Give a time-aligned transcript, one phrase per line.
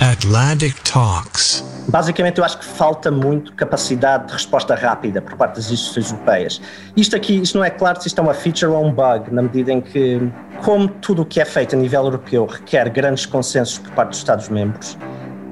[0.00, 1.64] Atlantic Talks.
[1.88, 6.60] Basicamente, eu acho que falta muito capacidade de resposta rápida por parte das instituições europeias.
[6.96, 9.42] Isto aqui, isto não é claro se isto é uma feature ou um bug, na
[9.42, 10.20] medida em que,
[10.64, 14.18] como tudo o que é feito a nível europeu requer grandes consensos por parte dos
[14.18, 14.98] Estados-membros,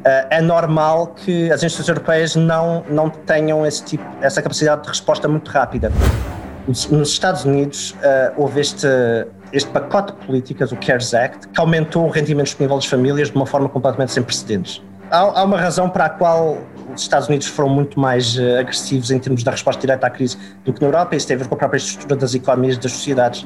[0.05, 4.89] eh, é normal que as instituições europeias não, não tenham esse tipo, essa capacidade de
[4.89, 5.93] resposta muito rápida.
[6.66, 8.87] Nos Estados Unidos uh, houve este,
[9.53, 13.37] este pacote de políticas, o CARES Act, que aumentou o rendimento disponível das famílias de
[13.37, 14.80] uma forma completamente sem precedentes.
[15.11, 16.59] Há, há uma razão para a qual
[16.95, 20.39] os Estados Unidos foram muito mais uh, agressivos em termos da resposta direta à crise
[20.64, 22.92] do que na Europa, isso tem a ver com a própria estrutura das economias das
[22.92, 23.44] sociedades.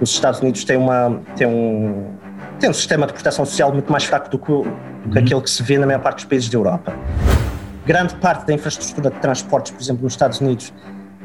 [0.00, 2.10] Os Estados Unidos têm, uma, têm, um,
[2.58, 5.24] têm um sistema de proteção social muito mais fraco do que, do que uhum.
[5.24, 6.94] aquele que se vê na maior parte dos países da Europa.
[7.84, 10.72] Grande parte da infraestrutura de transportes, por exemplo, nos Estados Unidos,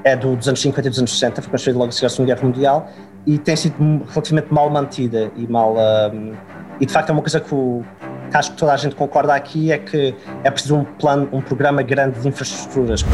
[0.03, 2.47] é do, dos anos 50 e dos anos 60, foi construída logo a Segunda Guerra
[2.47, 2.91] Mundial
[3.25, 3.75] e tem sido
[4.09, 5.75] relativamente mal mantida e mal.
[5.75, 6.33] Um,
[6.79, 7.83] e de facto é uma coisa que, o,
[8.29, 11.41] que acho que toda a gente concorda aqui: é que é preciso um plano, um
[11.41, 13.05] programa grande de infraestruturas.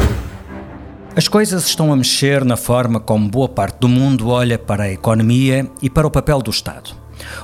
[1.16, 4.92] As coisas estão a mexer na forma como boa parte do mundo olha para a
[4.92, 6.92] economia e para o papel do Estado.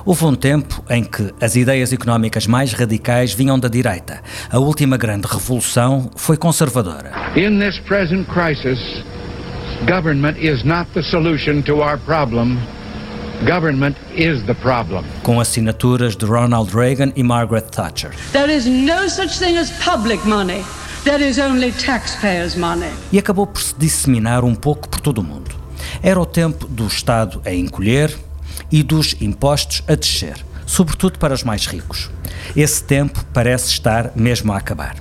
[0.04, 4.20] Houve um tempo em que as ideias económicas mais radicais vinham da direita.
[4.48, 7.10] A última grande revolução foi conservadora.
[7.36, 8.78] In this present crisis,
[9.86, 12.58] Government is not the solution to our problem.
[13.46, 15.04] Government is the problem.
[15.22, 18.10] Com assinaturas de Ronald Reagan e Margaret Thatcher.
[18.32, 20.64] There is no such thing as public money.
[21.04, 22.90] There is only taxpayers' money.
[23.12, 25.54] E acabou por se disseminar um pouco por todo o mundo.
[26.02, 28.16] Era o tempo do Estado a encolher
[28.72, 32.10] e dos impostos a descer, sobretudo para os mais ricos.
[32.56, 34.96] Esse tempo parece estar mesmo a acabar.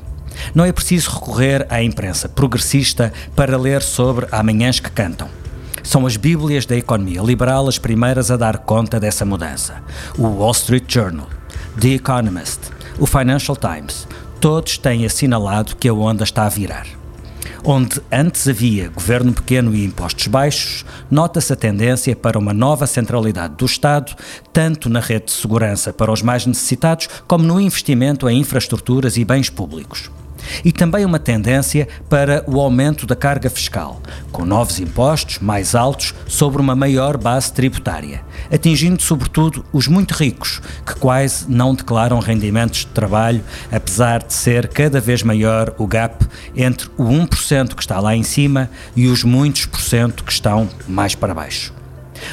[0.53, 5.29] Não é preciso recorrer à imprensa progressista para ler sobre amanhãs que cantam.
[5.83, 9.83] São as Bíblias da economia liberal as primeiras a dar conta dessa mudança.
[10.17, 11.27] O Wall Street Journal,
[11.79, 12.59] The Economist,
[12.97, 14.07] o Financial Times,
[14.39, 16.87] todos têm assinalado que a onda está a virar.
[17.65, 23.55] Onde antes havia governo pequeno e impostos baixos, nota-se a tendência para uma nova centralidade
[23.55, 24.13] do Estado,
[24.51, 29.23] tanto na rede de segurança para os mais necessitados, como no investimento em infraestruturas e
[29.23, 30.09] bens públicos
[30.63, 36.13] e também uma tendência para o aumento da carga fiscal, com novos impostos mais altos
[36.27, 38.21] sobre uma maior base tributária,
[38.51, 44.67] atingindo sobretudo os muito ricos, que quase não declaram rendimentos de trabalho, apesar de ser
[44.67, 49.23] cada vez maior o gap entre o 1% que está lá em cima e os
[49.23, 51.73] muitos por cento que estão mais para baixo.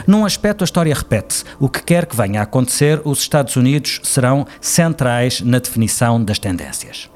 [0.06, 1.44] Num aspecto, a história repete-se.
[1.59, 6.38] O que quer que venha a acontecer, os Estados Unidos serão centrais na definição das
[6.38, 7.10] tendências.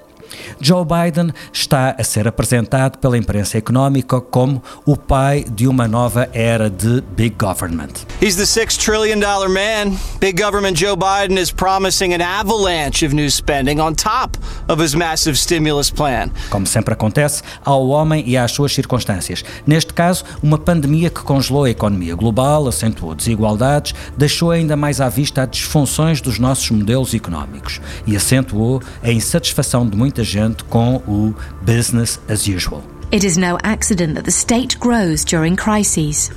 [0.61, 6.29] Joe Biden está a ser apresentado pela imprensa económica como o pai de uma nova
[6.33, 8.05] era de big government.
[8.21, 9.97] He's the 6 trillion dollar man.
[10.21, 14.37] Big government Joe Biden is promising an avalanche of new spending on top
[14.69, 16.31] of his massive stimulus plan.
[16.51, 19.45] Como sempre acontece, ao homem e às suas circunstâncias.
[19.67, 25.09] Neste caso, uma pandemia que congelou a economia global, acentuou desigualdades, deixou ainda mais à
[25.09, 30.97] vista as disfunções dos nossos modelos económicos e acentuou a insatisfação de muita gente com
[31.07, 32.83] o business as usual.
[33.13, 36.31] It is no accident that the state grows during crises.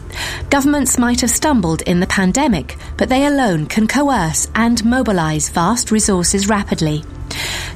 [0.52, 5.92] Governments might have stumbled in the pandemic, but they alone can coerce and mobilize vast
[5.92, 7.04] resources rapidly.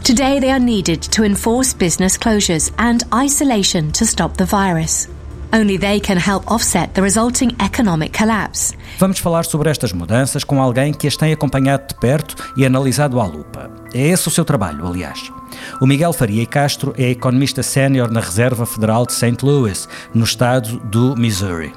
[0.03, 5.07] Today, they are needed to enforce business closures and isolation to stop the virus.
[5.53, 8.75] Only they can help offset the resulting economic collapse.
[8.99, 13.19] Vamos falar sobre estas mudanças com alguém que as tem acompanhado de perto e analisado
[13.19, 13.69] à lupa.
[13.93, 15.31] É esse o seu trabalho, aliás.
[15.79, 19.37] O Miguel Faria Castro é economista sénior na Reserva Federal de St.
[19.43, 21.73] Louis, no estado do Missouri.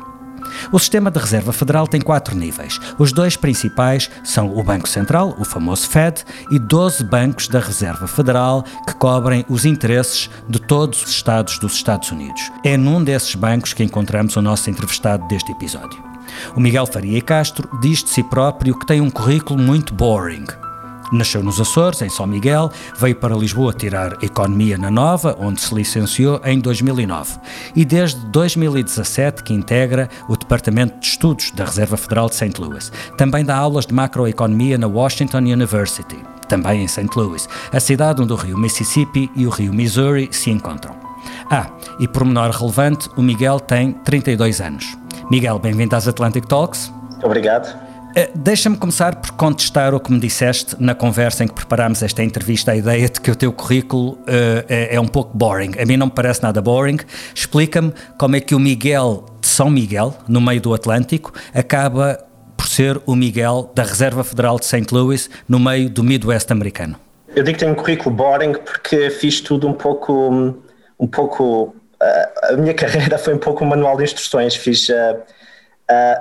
[0.72, 2.78] O sistema de reserva federal tem quatro níveis.
[2.98, 8.06] Os dois principais são o Banco Central, o famoso Fed, e 12 bancos da Reserva
[8.06, 12.50] Federal que cobrem os interesses de todos os estados dos Estados Unidos.
[12.64, 16.02] É num desses bancos que encontramos o nosso entrevistado deste episódio.
[16.56, 20.46] O Miguel Faria Castro diz de si próprio que tem um currículo muito boring.
[21.12, 25.74] Nasceu nos Açores, em São Miguel, veio para Lisboa tirar Economia na Nova, onde se
[25.74, 27.38] licenciou em 2009,
[27.76, 32.60] e desde 2017 que integra o Departamento de Estudos da Reserva Federal de St.
[32.60, 32.90] Louis.
[33.16, 36.16] Também dá aulas de macroeconomia na Washington University.
[36.48, 37.08] também em St.
[37.16, 40.94] Louis, a cidade onde o rio Mississippi e o rio Missouri se encontram.
[41.50, 44.96] Ah, e por menor relevante, o Miguel tem 32 anos.
[45.30, 46.92] Miguel, bem-vindo às Atlantic Talks.
[47.22, 47.83] Obrigado.
[48.16, 52.22] Uh, Deixa-me começar por contestar o que me disseste na conversa em que preparámos esta
[52.22, 55.72] entrevista, a ideia de que o teu currículo uh, é, é, um pouco boring.
[55.80, 56.98] A mim não me parece nada boring.
[57.34, 62.24] Explica-me como é que o Miguel de São Miguel, no meio do Atlântico, acaba
[62.56, 64.86] por ser o Miguel da Reserva Federal de St.
[64.92, 66.94] Louis, no meio do Midwest americano.
[67.34, 70.54] Eu digo que tenho um currículo boring porque fiz tudo um pouco.
[71.00, 74.54] Um pouco uh, a minha carreira foi um pouco um manual de instruções.
[74.54, 75.16] Fiz Uh,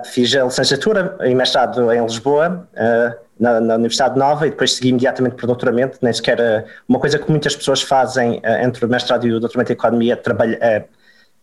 [0.06, 4.90] fiz a licenciatura e mestrado em Lisboa, uh, na, na, Universidade Nova, e depois segui
[4.90, 5.98] imediatamente para o doutoramento.
[6.02, 9.72] Nem sequer uh, uma coisa que muitas pessoas fazem entre o mestrado e o doutoramento
[9.72, 10.22] em Economia
[10.60, 10.84] é,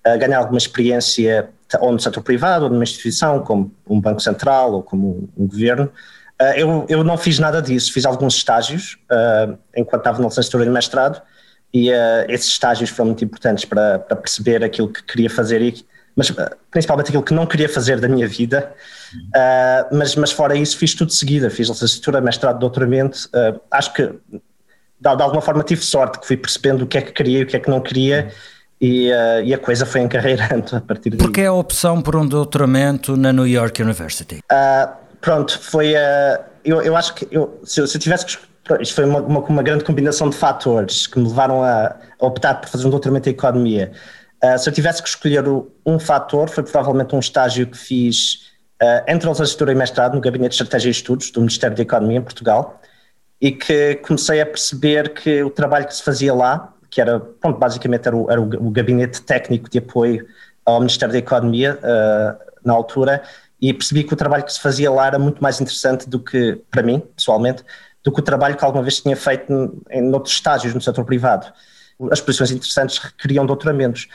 [0.05, 1.49] é ganhar alguma experiência
[1.81, 5.47] ou no setor privado, ou numa instituição, como um banco central ou como um, um
[5.47, 5.91] governo.
[6.57, 8.99] eu, eu não fiz nada disso, fiz alguns estágios
[9.77, 11.23] enquanto estava na licenciatura e no mestrado,
[11.73, 11.91] e
[12.29, 15.69] esses estágios foram muito importantes para, para perceber aquilo que queria fazer e
[16.21, 18.75] mas eh, principalmente aquilo que não queria fazer da minha vida.
[19.15, 21.49] Uh, mas, mas fora isso, fiz tudo de seguida.
[21.49, 23.27] Fiz licenciatura, mestrado, doutoramento.
[23.35, 24.11] Uh, acho que de,
[25.01, 27.47] de, alguma forma tive sorte, que fui percebendo o que é que queria e o
[27.47, 28.31] que é que não queria.
[28.79, 31.19] E, uh, e a coisa foi encarreirando a partir daí.
[31.19, 34.41] Porquê a opção por um doutoramento na New York University?
[35.23, 35.95] pronto, foi.
[36.65, 38.39] eu, eu acho que eu, se, eu, se eu tivesse que
[38.81, 42.55] isto foi uma, uma, uma, grande combinação de fatores que me levaram a, a, optar
[42.55, 43.93] por fazer um doutoramento em economia.
[44.43, 45.45] Uh, se eu tivesse que escolher
[45.85, 48.51] um fator, foi provavelmente um estágio que fiz
[48.83, 51.83] uh, entre a licenciatura e mestrado no Gabinete de Estratégia e Estudos do Ministério da
[51.83, 52.81] Economia em Portugal
[53.41, 57.59] e que comecei a perceber que o trabalho que se fazia lá, que era, pronto,
[57.59, 60.27] basicamente era o, era o gabinete técnico de apoio
[60.65, 63.23] ao Ministério da Economia uh, na altura,
[63.61, 66.61] e percebi que o trabalho que se fazia lá era muito mais interessante do que,
[66.71, 67.63] para mim, pessoalmente,
[68.03, 71.05] do que o trabalho que alguma vez tinha feito em, em outros estágios no setor
[71.05, 71.47] privado.
[72.11, 74.09] As posições interessantes requeriam doutoramentos.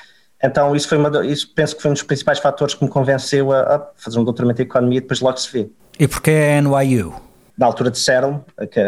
[0.45, 3.51] Então, isso foi uma, isso penso que foi um dos principais fatores que me convenceu
[3.51, 5.69] a, a fazer um doutoramento em economia e depois logo se vê.
[5.99, 7.15] E porquê a NYU?
[7.57, 8.79] Na altura disseram que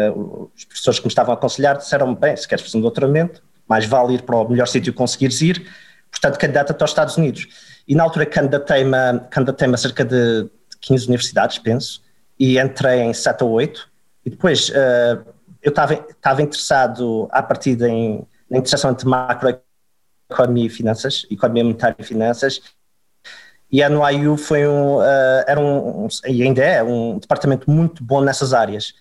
[0.54, 3.84] os professores que me estavam a aconselhar disseram bem, se queres fazer um doutoramento, mais
[3.86, 5.66] vale ir para o melhor sítio que conseguires ir,
[6.10, 7.48] portanto, candidata-te aos Estados Unidos.
[7.88, 10.48] E na altura candidatei-me candidatei a cerca de
[10.80, 12.02] 15 universidades, penso,
[12.38, 13.88] e entrei em 7 ou 8,
[14.26, 15.24] e depois uh,
[15.62, 19.48] eu estava interessado à partida em, na interseção entre macro
[20.30, 22.60] Economia e Finanças, Economia Monetária e Finanças,
[23.70, 28.22] e a NYU foi um, uh, era um, e ainda é, um departamento muito bom
[28.22, 28.94] nessas áreas.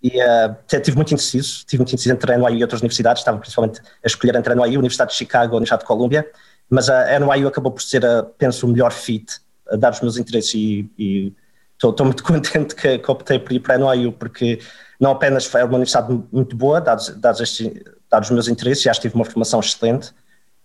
[0.00, 3.38] E uh, tive muito indeciso, tive muito indeciso entre a NYU e outras universidades, estava
[3.38, 6.30] principalmente a escolher entre a NYU, a Universidade de Chicago ou a Universidade de Colômbia,
[6.70, 10.16] mas a NYU acabou por ser, uh, penso, o melhor fit, a dar os meus
[10.16, 11.34] interesses e
[11.72, 14.60] estou muito contente que, que, optei por ir para a NYU, porque
[15.00, 19.00] não apenas foi uma universidade muito boa, dados, dados, estes, dados os meus interesses, que
[19.00, 20.12] tive uma formação excelente,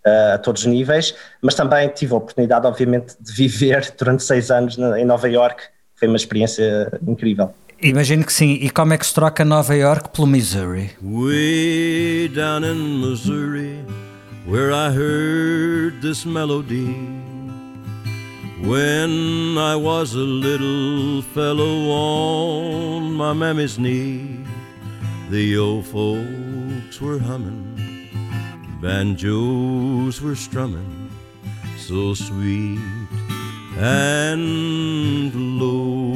[0.04, 4.76] a todos os níveis, mas também tive a oportunidade, obviamente, de viver durante seis anos
[4.76, 5.62] na, em Nova York,
[5.94, 7.54] foi uma experiência incrível.
[7.82, 8.58] Imagino que sim.
[8.60, 10.90] E como é que se troca Nova York pelo Missouri?
[11.02, 13.84] Way down in Missouri,
[14.46, 16.94] where I heard this melody.
[18.62, 24.44] When I was a little fellow on my mammy's knee,
[25.30, 27.69] the old folks were humming
[28.80, 31.10] banjos were strumming
[31.76, 32.78] so sweet
[33.78, 36.14] and low.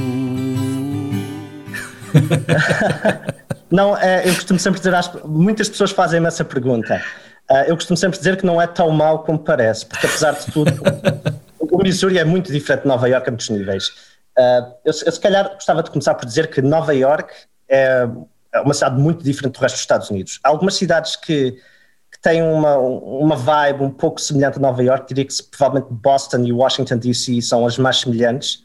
[3.71, 4.95] não, é, eu costumo sempre dizer,
[5.27, 7.03] muitas pessoas fazem-me essa pergunta.
[7.51, 10.51] Uh, eu costumo sempre dizer que não é tão mau como parece, porque apesar de
[10.51, 10.73] tudo,
[11.59, 13.89] o Missouri é muito diferente de Nova York a muitos níveis.
[14.39, 17.31] Uh, eu, eu, se calhar gostava de começar por dizer que Nova York
[17.69, 18.09] é
[18.65, 20.41] uma cidade muito diferente do resto dos Estados Unidos.
[20.43, 21.59] Há algumas cidades que
[22.25, 26.53] tem uma, uma vibe um pouco semelhante a Nova York, diria que provavelmente Boston e
[26.55, 28.63] Washington DC são as mais semelhantes,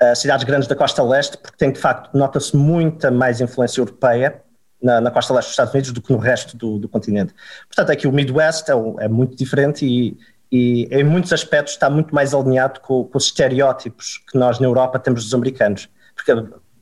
[0.00, 4.40] uh, cidades grandes da costa leste, porque tem de facto, nota-se muita mais influência europeia
[4.80, 7.34] na, na, costa leste dos Estados Unidos do que no resto do, do continente.
[7.66, 10.16] Portanto, aqui o Midwest é, é muito diferente e,
[10.52, 14.68] e, em muitos aspectos está muito mais alinhado com, com os estereótipos que nós na
[14.68, 15.88] Europa temos dos americanos.
[16.14, 16.32] Porque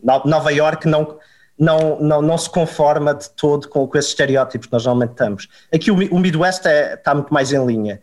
[0.03, 1.19] Nova York não
[1.59, 5.49] não, não, não se conforma de todo com, com esses estereótipos que nós normalmente estamos.
[5.73, 8.01] Aqui o, o Midwest é, está muito mais em linha.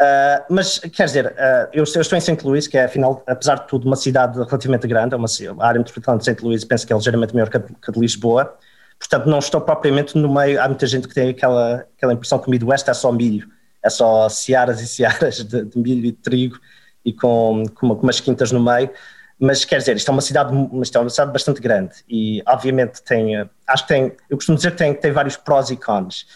[0.00, 2.44] Uh, mas, quer dizer, uh, eu, eu, estou em St.
[2.44, 5.26] Louis, que é, afinal, apesar de tudo, uma cidade relativamente grande, é uma,
[5.58, 6.44] a área metropolitana de St.
[6.44, 8.58] Louis penso que é ligeiramente maior que a, que a, de Lisboa,
[8.98, 12.46] portanto não estou propriamente no meio, há muita gente que tem aquela, aquela impressão que
[12.46, 13.48] o Midwest é só milho,
[13.82, 16.58] é só searas e searas de, de milho e de trigo
[17.02, 18.90] e com, com, uma, com umas quintas no meio,
[19.38, 20.52] Mas quer dizer, isto é uma cidade,
[20.82, 24.70] isto é uma cidade bastante grande e obviamente tem, acho que tem, eu costumo dizer
[24.70, 26.26] que tem, tem vários prós e cons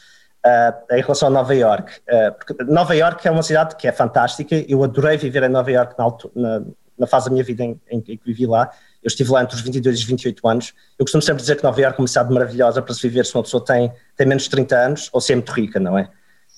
[0.45, 1.93] uh, em relação a Nova York.
[2.01, 5.71] Uh, porque Nova York é uma cidade que é fantástica, eu adorei viver em Nova
[5.71, 6.63] York na, na,
[6.99, 8.71] na fase da minha vida em, em, que vivi lá.
[9.03, 10.75] Eu estive lá entre os 22 e os 28 anos.
[10.99, 13.35] Eu costumo sempre dizer que Nova York é uma cidade maravilhosa para se viver se
[13.35, 16.07] uma pessoa tem, tem menos de 30 anos ou se é muito rica, não é?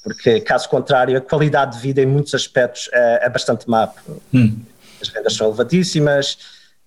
[0.02, 3.88] Porque, caso contrário, a qualidade de vida em muitos aspectos é, é bastante má.
[4.34, 4.58] Hum
[5.02, 6.38] as rendas são elevadíssimas,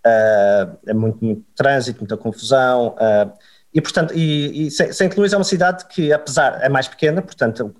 [0.06, 3.32] uh, é muito, muito, trânsito, muita confusão, uh,
[3.74, 5.14] e portanto, e, e St.
[5.18, 7.76] Louis é uma cidade que, apesar, é mais pequena, portanto,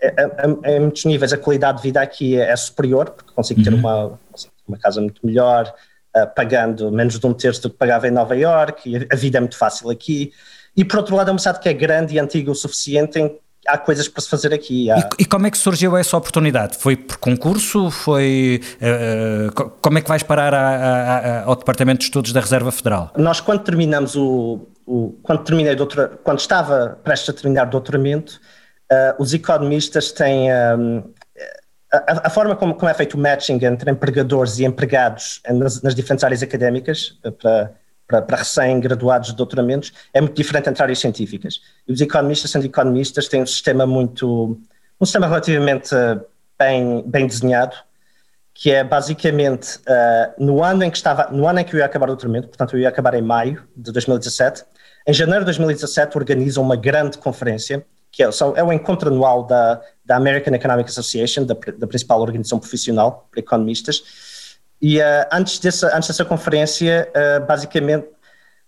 [0.00, 0.30] é, é,
[0.64, 3.72] é, em muitos níveis a qualidade de vida aqui é, é superior, porque consigo ter
[3.72, 3.78] uhum.
[3.78, 4.20] uma,
[4.68, 5.72] uma casa muito melhor,
[6.14, 9.40] uh, pagando menos de um terço do que pagava em Nova York, a vida é
[9.40, 10.32] muito fácil aqui.
[10.76, 13.38] E por outro lado, é uma cidade que é grande e antiga o suficiente em
[13.66, 14.90] há coisas para se fazer aqui.
[14.90, 14.98] Há...
[14.98, 16.76] E, e, como é que surgiu essa oportunidade?
[16.76, 17.90] Foi por concurso?
[17.90, 22.40] Foi uh, como é que vais parar a, a, a, ao Departamento de Estudos da
[22.40, 23.12] Reserva Federal?
[23.16, 28.40] Nós quando terminamos o, o quando terminei doutora, quando estava prestes a terminar o doutoramento,
[28.92, 31.02] uh, os economistas têm um,
[31.92, 35.94] a, a, forma como, como, é feito o matching entre empregadores e empregados nas, nas
[35.94, 37.72] diferentes áreas académicas para
[38.06, 41.60] para, para recém-graduados de doutoramentos, é muito diferente entre áreas científicas.
[41.86, 44.58] E os economistas, sendo economistas, têm um sistema muito,
[45.00, 46.20] um sistema relativamente eh,
[46.58, 47.76] bem, bem desenhado,
[48.54, 51.84] que é basicamente uh, no ano em que estava, no ano em que eu ia
[51.84, 54.64] acabar o doutoramento, portanto eu ia acabar em maio de 2017,
[55.06, 59.82] em janeiro de 2017 organizam uma grande conferência, que é, é o encontro anual da,
[60.02, 64.02] da American Economic Association, da, da principal organização profissional para economistas,
[64.80, 65.02] e uh,
[65.32, 68.06] antes, dessa, antes dessa conferência, uh, basicamente,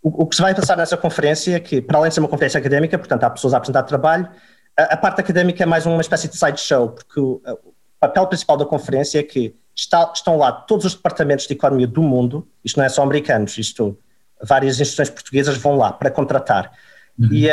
[0.03, 2.29] o, o, que se vai passar nessa conferência é que, para além de ser uma
[2.29, 4.29] conferência académica, portanto, há pessoas a apresentar trabalho,
[4.77, 8.57] a, a parte académica é mais uma espécie de sideshow, porque o, o, papel principal
[8.57, 12.77] da conferência é que está, estão lá todos os departamentos de economia do mundo, isto
[12.77, 13.99] não é só americanos, isto,
[14.41, 16.71] várias instituições portuguesas vão lá para contratar.
[17.19, 17.29] Uhum.
[17.33, 17.51] E uh,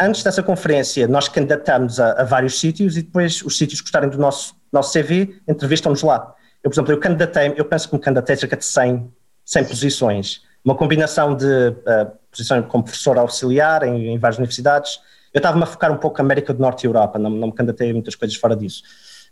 [0.00, 4.18] antes dessa conferência, nós candidatamos a, a vários sítios e depois os sítios gostarem do
[4.18, 6.32] nosso, nosso CV, entrevistam-nos lá.
[6.62, 9.12] Eu, por exemplo, eu candidatei, eu penso que me candidatei cerca de 100,
[9.44, 15.00] 100 posições, uma combinação de uh, posições como professor auxiliar em, em várias universidades.
[15.34, 17.90] Eu estava-me a focar um pouco América do Norte e Europa, não, não me candidatei
[17.90, 18.82] a muitas coisas fora disso.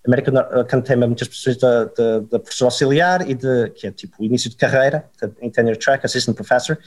[0.04, 4.24] América uh, candidatei-me a muitas posições de, professor auxiliar e de, que é tipo o
[4.24, 5.04] início de carreira,
[5.40, 6.78] em tenure track, assistant professor,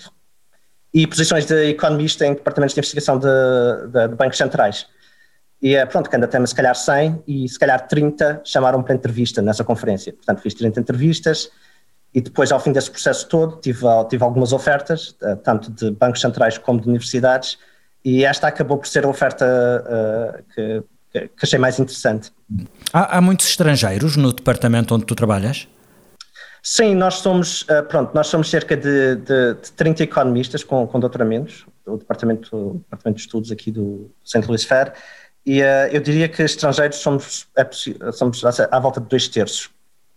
[0.94, 3.28] e posições de economista em departamentos de investigação de,
[3.92, 4.88] de, de bancos centrais.
[5.64, 9.64] E é, pronto, candidatei-me se calhar 100 e se calhar 30 chamaram para entrevista nessa
[9.64, 10.12] conferência.
[10.12, 11.50] Portanto, fiz 30 entrevistas
[12.14, 16.20] e depois, ao fim desse processo todo, tive, tive algumas ofertas, eh, tanto de bancos
[16.20, 17.58] centrais como de universidades,
[18.04, 22.32] e esta acabou por ser a oferta uh, que, que, achei mais interessante.
[22.92, 25.70] Há, há, muitos estrangeiros no departamento onde tu trabalhas?
[26.62, 31.66] Sim, nós somos, pronto, nós somos cerca de, de, de 30 economistas com, com doutoramentos,
[31.86, 34.46] o departamento, departamento de estudos aqui do St.
[34.46, 34.94] Louis Fair,
[35.46, 37.68] e uh, eu diria que estrangeiros somos, é
[38.12, 39.70] somos à volta de dois terços.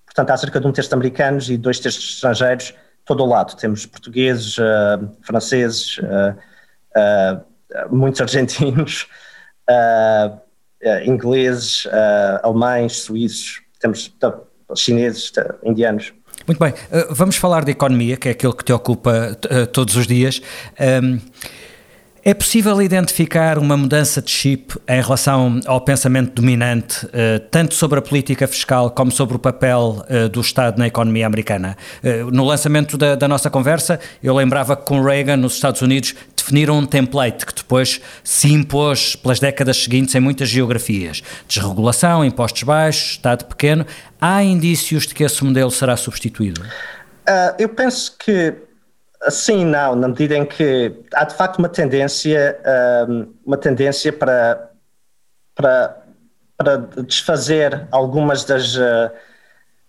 [0.05, 3.27] Portanto, há cerca de um terço de americanos e dois terços de estrangeiros, todo o
[3.27, 3.57] lado.
[3.57, 7.45] Temos portugueses, uh, franceses, uh,
[7.91, 9.09] muitos argentinos,
[11.05, 11.87] ingleses,
[12.43, 14.15] alemães, suíços, temos
[14.75, 15.31] chineses,
[15.63, 16.15] indianos.
[16.47, 16.73] Muito bem,
[17.11, 19.37] vamos falar de economia, que é aquilo que te ocupa
[19.73, 20.41] todos os dias.
[21.03, 21.21] Um,
[22.27, 28.01] é possível identificar uma mudança de chip em relação ao pensamento dominante, eh, tanto sobre
[28.01, 31.77] a política fiscal como sobre o papel eh, do Estado na economia americana?
[32.03, 36.17] Eh, no lançamento da, da nossa conversa, eu lembrava que com Reagan, nos Estados Unidos,
[36.37, 41.23] definiram um template que depois se impôs pelas décadas seguintes em muitas geografias.
[41.47, 43.87] Desregulação, impostos baixos, Estado pequeno.
[44.21, 46.61] Há indícios de que esse modelo será substituído?
[46.61, 48.66] Uh, eu penso que
[49.31, 52.59] Sim, não, na medida em que há de facto uma tendência,
[53.45, 54.71] uma tendência para,
[55.55, 56.03] para,
[56.57, 59.13] para desfazer algumas das, ah,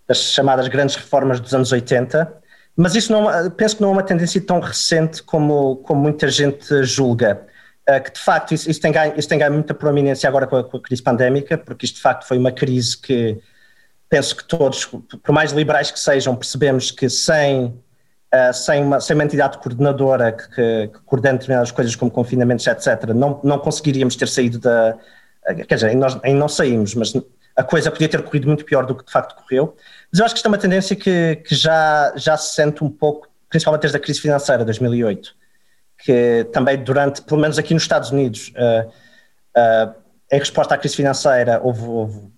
[0.08, 2.34] das chamadas grandes reformas dos anos 80,
[2.76, 6.84] mas isso não, penso que não é uma tendência tão recente como, como muita gente
[6.84, 7.46] julga.
[7.88, 10.58] Ah, que de facto isso, isso, tem ganho, isso tem ganho muita proeminência agora com
[10.58, 13.40] a, com a crise pandémica, porque isto de facto foi uma crise que
[14.10, 17.78] penso que todos, por mais liberais que sejam, percebemos que sem
[18.34, 22.68] Uh, sem, uma, sem uma entidade coordenadora que, que, que coordene determinadas coisas como confinamentos,
[22.68, 24.98] etc., não, não conseguiríamos ter saído da.
[25.50, 27.14] Uh, quer dizer, nós ainda não saímos, mas
[27.56, 29.76] a coisa podia ter corrido muito pior do que de facto correu.
[30.12, 32.90] Mas eu acho que isto é uma tendência que, que já, já se sente um
[32.90, 35.34] pouco, principalmente desde a crise financeira de 2008,
[36.00, 38.92] que também durante, pelo menos aqui nos Estados Unidos, uh,
[40.32, 42.37] em resposta à crise financeira, houve, houve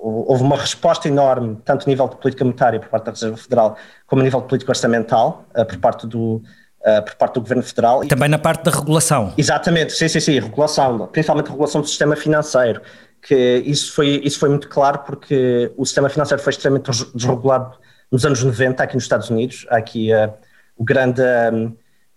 [0.00, 3.76] houve uma resposta enorme, tanto a nível de política monetária por parte da Reserva Federal,
[4.06, 6.42] como a nível de política orçamental uh, por parte do,
[6.80, 8.06] Uh, por parte do Governo Federal.
[8.06, 9.34] Também na parte da regulação.
[9.36, 12.80] Exatamente, sim, sim, sim, regulação, principalmente regulação do sistema financeiro,
[13.20, 13.34] que
[13.66, 17.76] isso foi, isso foi muito claro porque o sistema financeiro foi extremamente desregulado
[18.12, 19.66] nos anos 90 aqui nos Estados Unidos.
[19.68, 20.32] Há aqui uh,
[20.76, 21.20] o grande.
[21.52, 21.76] Um,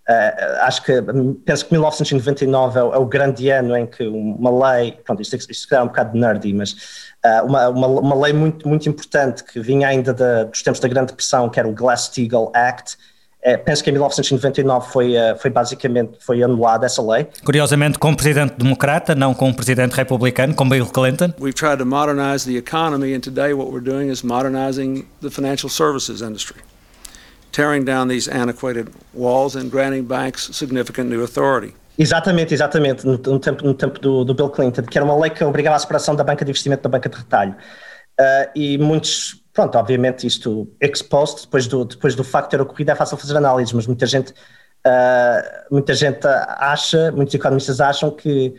[0.10, 0.94] Uh, acho que
[1.46, 5.36] penso que 1999 é o, é o, grande ano em que uma lei, pronto, isto,
[5.36, 6.72] isto é um bocado nerdy, mas
[7.24, 10.88] uh, uma, uma, uma, lei muito, muito importante que vinha ainda de, dos tempos da
[10.88, 12.98] Grande Depressão, que era o Glass-Steagall Act,
[13.46, 17.28] uh, penso que em 1999 foi, foi basicamente foi anulada essa lei.
[17.46, 21.32] Curiosamente com um presidente democrata, não com um presidente republicano, com Bill Clinton.
[21.40, 25.70] We've tried to modernize the economy and today what we're doing is modernizing the financial
[25.70, 26.58] services industry
[27.52, 31.74] tearing down these antiquated walls and granting banks significant new authority.
[31.98, 35.30] Exatamente, exatamente, no, no tempo, no tempo do, do, Bill Clinton, que era uma lei
[35.30, 37.56] que obrigava a separação da banca de investimento da banca de retalho.
[38.20, 42.92] Uh, e muitos, pronto, obviamente isto exposto, depois do, depois do facto de ter ocorrido
[42.92, 48.56] é fácil fazer análises, mas muita gente, uh, muita gente acha, muitos economistas acham que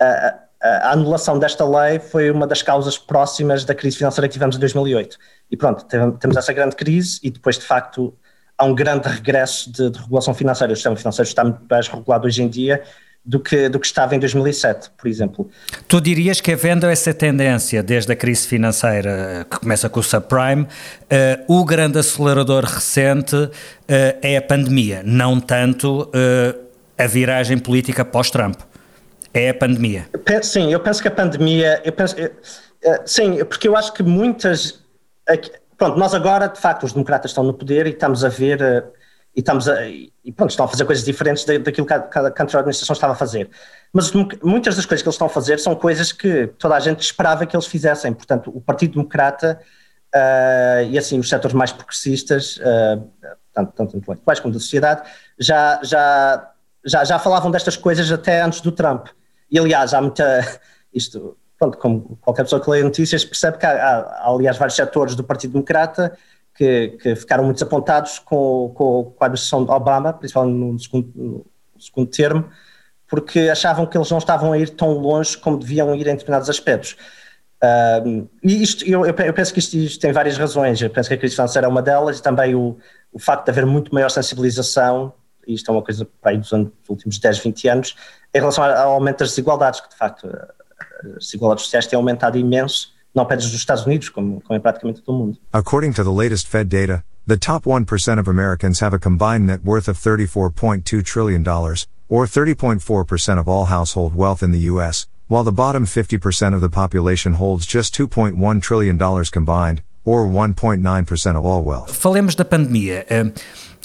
[0.00, 4.56] uh, a anulação desta lei foi uma das causas próximas da crise financeira que tivemos
[4.56, 5.18] em 2008.
[5.50, 8.14] E pronto, temos essa grande crise e depois de facto
[8.58, 10.72] há um grande regresso de, de, regulação financeira.
[10.72, 12.82] O sistema financeiro está muito mais regulado hoje em dia
[13.24, 15.50] do que, do que estava em 2007, por exemplo.
[15.88, 20.02] Tu dirias que, havendo essa tendência desde a crise financeira eh, que começa com o
[20.02, 20.68] subprime, uh,
[21.48, 23.50] o grande acelerador recente uh,
[23.88, 26.64] é a pandemia, não tanto uh,
[26.98, 28.60] a viragem política pós-Trump.
[29.32, 30.06] É a pandemia.
[30.42, 31.82] Sim, eu penso que a pandemia.
[31.84, 32.14] Eu penso,
[33.04, 34.80] sim, porque eu acho que muitas
[35.76, 38.92] pronto, nós agora, de facto, os democratas estão no poder e estamos a ver, uh,
[39.36, 42.28] e estamos a, e pronto, estão a fazer coisas diferentes daquilo que a, que a
[42.28, 43.50] anterior administração estava a fazer.
[43.92, 44.12] Mas
[44.42, 47.44] muitas das coisas que eles estão a fazer são coisas que toda a gente esperava
[47.44, 48.12] que eles fizessem.
[48.12, 49.60] Portanto, o Partido Democrata
[50.14, 53.10] uh, e assim os setores mais progressistas, uh,
[53.52, 56.52] tanto, tanto intelectuais como da sociedade, já, já,
[56.84, 59.08] já, já falavam destas coisas até antes do Trump.
[59.50, 60.40] E aliás, há muita.
[60.94, 65.14] Isto, pronto, como qualquer pessoa que lê notícias percebe que há, há, aliás, vários setores
[65.14, 66.16] do Partido Democrata
[66.54, 71.12] que, que ficaram muito desapontados com, com, com, a administração de Obama, principalmente no segundo,
[71.16, 72.48] no segundo termo,
[73.08, 76.48] porque achavam que eles não estavam a ir tão longe como deviam ir em determinados
[76.48, 76.96] aspectos.
[78.42, 80.80] E isto, eu, eu, penso que isto, isto, tem várias razões.
[80.80, 82.76] Eu penso que a crise financeira é uma delas e também o,
[83.12, 85.12] o facto de haver muito maior sensibilização,
[85.46, 87.96] e isto é uma coisa para aí dos, anos, dos últimos 10, 20 anos,
[88.34, 90.28] em relação ao aumento das desigualdades, que de facto
[91.18, 95.14] desigualdades sociais têm aumentado imenso, não apenas nos Estados Unidos, como, como em praticamente todo
[95.14, 95.38] o mundo.
[95.52, 99.64] According to the latest Fed data, the top 1% of Americans have a combined net
[99.64, 101.46] worth of $34.2 trillion,
[102.08, 106.68] or 30.4% of all household wealth in the U.S., while the bottom 50% of the
[106.68, 108.98] population holds just $2.1 trillion
[109.32, 111.90] combined, or 1.9% of all wealth.
[111.90, 113.06] Falemos da pandemia.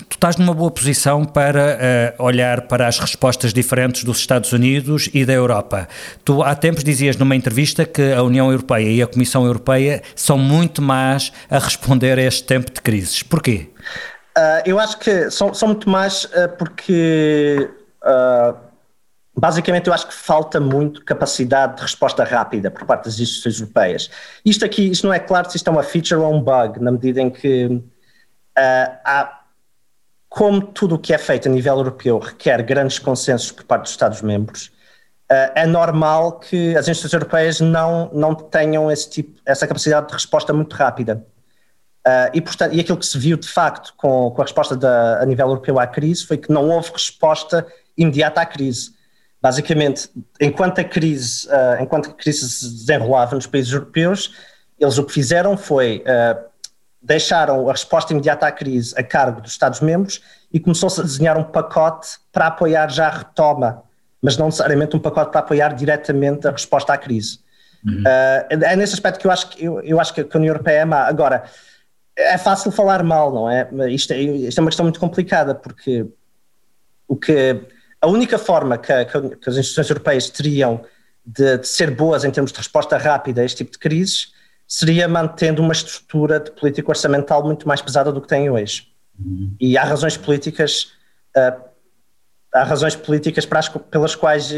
[0.08, 5.10] Tu estás numa boa posição para uh, olhar para as respostas diferentes dos Estados Unidos
[5.14, 5.88] e da Europa.
[6.24, 10.38] Tu há tempos dizias numa entrevista que a União Europeia e a Comissão Europeia são
[10.38, 13.24] muito más a responder a este tempo de crises.
[13.24, 13.70] Porquê?
[14.38, 17.70] Uh, eu acho que são, são muito mais uh, porque
[19.36, 24.10] basicamente eu acho que falta muito capacidade de resposta rápida por parte das instituições europeias.
[24.46, 26.92] Isto aqui, isto não é claro se isto é uma feature ou um bug, na
[26.92, 27.82] medida em que
[28.56, 29.39] há
[30.30, 33.92] como tudo o que é feito a nível europeu requer grandes consensos por parte dos
[33.92, 34.68] Estados-membros,
[35.32, 40.14] uh, é normal que as instituições europeias não, não tenham esse tipo, essa capacidade de
[40.14, 41.26] resposta muito rápida.
[42.08, 45.22] Uh, e, portanto, e aquilo que se viu de facto com, com a resposta da,
[45.22, 47.66] a nível europeu à crise foi que não houve resposta
[47.98, 48.92] imediata à crise.
[49.42, 54.34] Basicamente, enquanto a crise, uh, enquanto a crise se desenrolava nos países europeus,
[54.80, 56.04] eles o que fizeram foi
[57.02, 61.44] deixaram a resposta imediata à crise a cargo dos Estados-membros e começou-se a desenhar um
[61.44, 63.84] pacote para apoiar já a retoma,
[64.22, 67.40] mas não necessariamente um pacote para apoiar diretamente a resposta à crise.
[67.86, 68.02] Uhum.
[68.02, 70.80] Uh, é nesse aspecto que eu acho que, eu, eu acho que a União Europeia
[70.80, 71.08] é má.
[71.08, 71.46] Agora,
[72.16, 73.70] é fácil falar mal, não é?
[73.90, 74.20] Isto, é?
[74.20, 76.06] isto é uma questão muito complicada, porque
[77.08, 77.62] o que,
[78.02, 80.82] a única forma que, que as instituições europeias teriam
[81.26, 84.34] de, de ser boas em termos de resposta rápida a este tipo de crises
[84.70, 88.88] seria mantendo uma estrutura de política orçamental muito mais pesada do que tem hoje.
[89.20, 89.56] Uhum.
[89.60, 90.92] E há razões políticas,
[91.36, 91.60] uh,
[92.54, 94.56] há razões políticas as, pelas quais uh,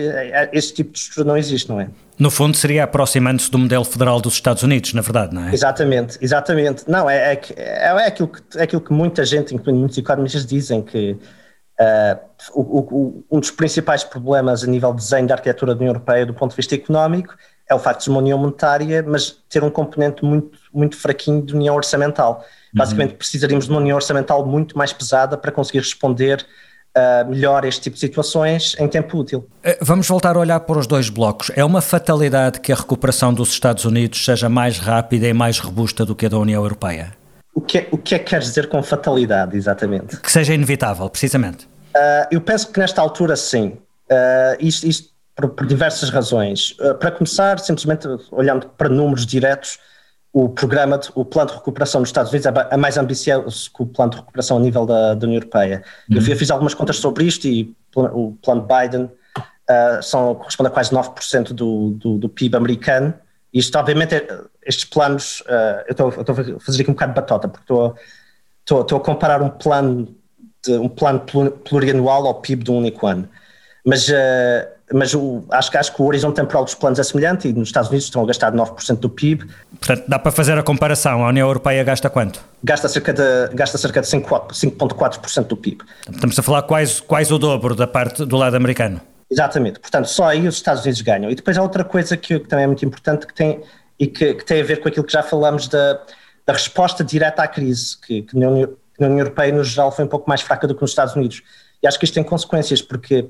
[0.51, 1.87] esse tipo de estrutura não existe, não é?
[2.19, 5.53] No fundo, seria aproximando-se do modelo federal dos Estados Unidos, na verdade, não é?
[5.53, 6.83] Exatamente, exatamente.
[6.89, 10.45] Não, é, é, é, é, aquilo, que, é aquilo que muita gente, incluindo muitos economistas,
[10.45, 11.13] dizem que
[11.79, 12.19] uh,
[12.53, 16.25] o, o, um dos principais problemas a nível de desenho da arquitetura da União Europeia,
[16.25, 17.33] do ponto de vista económico,
[17.71, 21.55] é o facto de uma união monetária, mas ter um componente muito, muito fraquinho de
[21.55, 22.45] união orçamental.
[22.73, 26.45] Basicamente, precisaríamos de uma união orçamental muito mais pesada para conseguir responder
[26.95, 29.47] uh, melhor a este tipo de situações em tempo útil.
[29.63, 31.49] Eh, vamos voltar a olhar para os dois blocos.
[31.55, 36.05] É uma fatalidade que a recuperação dos Estados Unidos seja mais rápida e mais robusta
[36.05, 37.13] do que a da União Europeia?
[37.55, 40.17] O que, é, o que é que queres dizer com fatalidade, exatamente?
[40.17, 41.65] Que seja inevitável, precisamente.
[41.95, 43.77] Uh, eu penso que nesta altura, sim.
[44.09, 46.71] Uh, isto, isto por, por, diversas razões.
[46.79, 49.79] Uh, para começar, simplesmente olhando para números diretos,
[50.33, 53.83] o programa, de, o plano de recuperação nos Estados Unidos é, é mais ambicioso que
[53.83, 55.83] o plano de recuperação a nível da, da União Europeia.
[56.09, 56.17] Uhum.
[56.17, 60.91] Eu, fiz algumas contas sobre isto e o plano Biden uh, são, corresponde a quase
[60.91, 63.13] 9% do, do, do PIB americano.
[63.53, 67.47] Isto, obviamente, é, estes planos, uh, eu estou a fazer aqui um bocado de batota,
[67.49, 67.73] porque
[68.63, 70.15] estou a comparar um plano,
[70.65, 71.19] de, um plano
[71.65, 73.27] plurianual ao PIB de um único ano.
[73.85, 74.13] Mas uh,
[74.93, 77.89] mas o, acho, acho que o horizonte temporal dos planos é semelhante e nos Estados
[77.89, 79.45] Unidos estão a gastar 9% do PIB.
[79.79, 81.23] Portanto, dá para fazer a comparação.
[81.25, 82.41] A União Europeia gasta quanto?
[82.63, 85.83] Gasta cerca de, gasta cerca de 5,4% do PIB.
[86.09, 89.01] Estamos a falar quase, quase o dobro da parte do lado americano.
[89.29, 89.79] Exatamente.
[89.79, 91.31] Portanto, só aí os Estados Unidos ganham.
[91.31, 93.61] E depois há outra coisa que, que também é muito importante que tem,
[93.97, 96.01] e que, que, tem a ver com aquilo que já falamos da,
[96.45, 100.03] da resposta direta à crise, que, que na, União, na União Europeia, no geral, foi
[100.03, 101.41] um pouco mais fraca do que nos Estados Unidos.
[101.81, 103.25] E acho que isto tem consequências, porque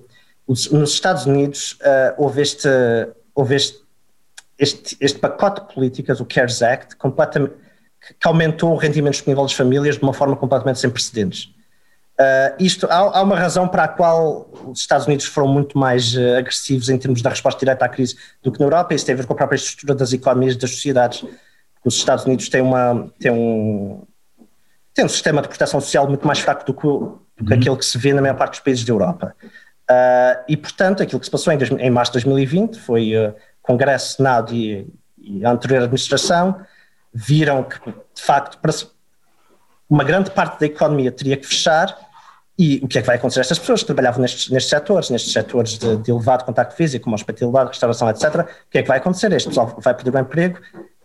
[0.72, 2.68] nos Estados Unidos uh, houve, este,
[3.34, 3.80] houve este,
[4.58, 7.56] este, este, pacote de políticas, o CARES Act, completamente,
[8.20, 11.54] que aumentou o rendimento disponível das famílias de uma forma completamente sem precedentes.
[12.20, 16.16] Uh, isto, há, há, uma razão para a qual os Estados Unidos foram muito mais
[16.16, 19.14] uh, agressivos em termos da resposta direta à crise do que na Europa, isso tem
[19.14, 21.26] a ver com a própria estrutura das economias e das sociedades.
[21.84, 24.04] Os Estados Unidos têm, uma, têm, um,
[24.94, 27.60] têm um sistema de proteção social muito mais fraco do que, do que uhum.
[27.60, 29.34] aquele que se vê na maior parte dos países da Europa.
[29.91, 34.15] Uh, e, portanto, aquilo que se passou em, em março de 2020 foi uh, Congresso,
[34.15, 36.62] Senado e, e, a anterior administração
[37.13, 38.58] viram que, de facto,
[39.89, 41.97] uma grande parte da economia teria que fechar
[42.58, 45.10] e o que é que vai acontecer a estas pessoas que trabalhavam nestes, nestes setores,
[45.10, 48.23] nestes setores de, de elevado contacto físico, como hospitalidade, restauração, etc.
[48.67, 49.34] O que é que vai acontecer?
[49.34, 50.58] Este pessoal vai perder o emprego,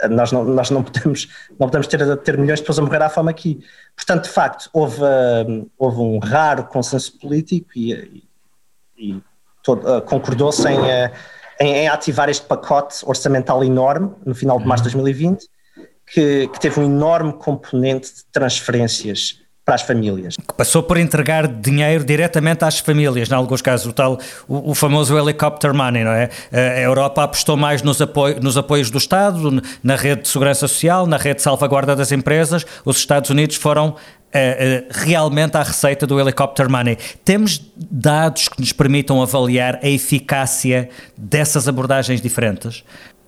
[0.04, 3.02] uh, nós não, nós não podemos, não podemos ter, ter milhões de pessoas a morrer
[3.02, 3.58] à fome aqui.
[3.96, 5.00] Portanto, de facto, houve,
[5.76, 8.25] houve um raro consenso político e,
[8.98, 11.10] e uh, concordou-se em, uh,
[11.60, 15.46] em, em, ativar este pacote orçamental enorme no final de março de 2020,
[16.12, 20.36] que, que teve um enorme componente de transferências para as famílias.
[20.36, 24.74] Que passou por entregar dinheiro diretamente às famílias, em alguns casos, o tal, o, o,
[24.76, 26.30] famoso helicopter money, não é?
[26.52, 31.04] A Europa apostou mais nos, apoio, nos apoios do Estado, na rede de segurança social,
[31.04, 33.96] na rede de salvaguarda das empresas, os Estados Unidos foram
[34.36, 36.98] Uh, realmente à receita do helicopter money.
[37.24, 42.84] Temos dados que nos permitam avaliar a eficácia dessas abordagens diferentes?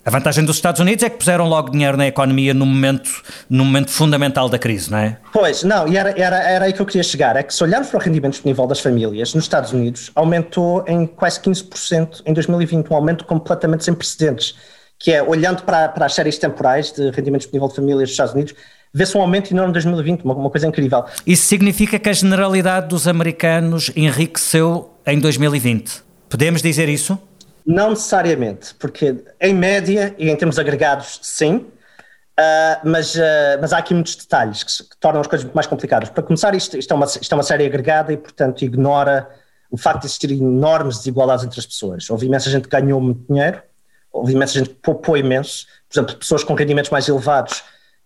[0.09, 3.11] A vantagem dos Estados Unidos é que puseram logo dinheiro na economia no momento,
[3.51, 5.19] no momento fundamental da crise, não é?
[5.35, 7.37] Pois, não, e era, era, era aí que eu queria chegar.
[7.37, 11.07] É que se olharmos para o rendimento disponível das famílias, nos Estados Unidos aumentou em
[11.07, 14.55] quase 15% em 2020, um aumento completamente sem precedentes.
[14.99, 18.33] Que é, olhando para, para as séries temporais de rendimento disponível de famílias dos Estados
[18.33, 18.55] Unidos,
[18.93, 21.05] vê-se um aumento enorme em 2020, uma, uma coisa incrível.
[21.27, 26.03] Isso significa que a generalidade dos americanos enriqueceu em 2020.
[26.29, 27.19] Podemos dizer isso?
[27.67, 33.79] Não necessariamente, porque em média e em termos agregados, sim, uh, mas, uh, mas há
[33.79, 36.09] aqui muitos detalhes que, que, tornam as coisas muito mais complicadas.
[36.09, 39.29] Para começar, isto, isto, é uma, isto é uma série agregada e, portanto, ignora
[39.71, 42.09] o facto de existirem enormes desigualdades entre as pessoas.
[42.09, 43.63] Houve imensa gente que ganhou muito dinheiro,
[44.11, 47.63] houve imensa gente que poupou imenso, por exemplo, pessoas com rendimentos mais elevados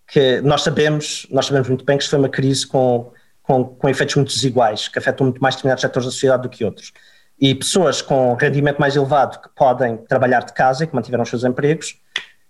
[0.06, 3.12] que nós sabemos, nós sabemos muito bem que isto foi uma crise com,
[3.42, 6.64] com, com efeitos muito desiguais, que afetam muito mais determinados setores da sociedade do que
[6.64, 6.92] outros.
[7.40, 11.28] E pessoas com rendimento mais elevado que podem trabalhar de casa e que mantiveram os
[11.28, 11.96] seus empregos,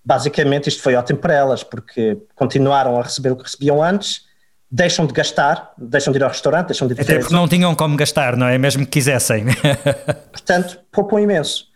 [0.05, 4.23] basicamente isto foi ótimo para elas, porque continuaram a receber o que recebiam antes,
[4.71, 7.75] deixam de gastar, deixam de ir ao restaurante, deixam de ir Até porque não tinham
[7.75, 8.59] como gastar, não é?
[8.59, 9.45] Mesmo que quisessem.
[10.33, 11.71] Portanto, poupam imenso.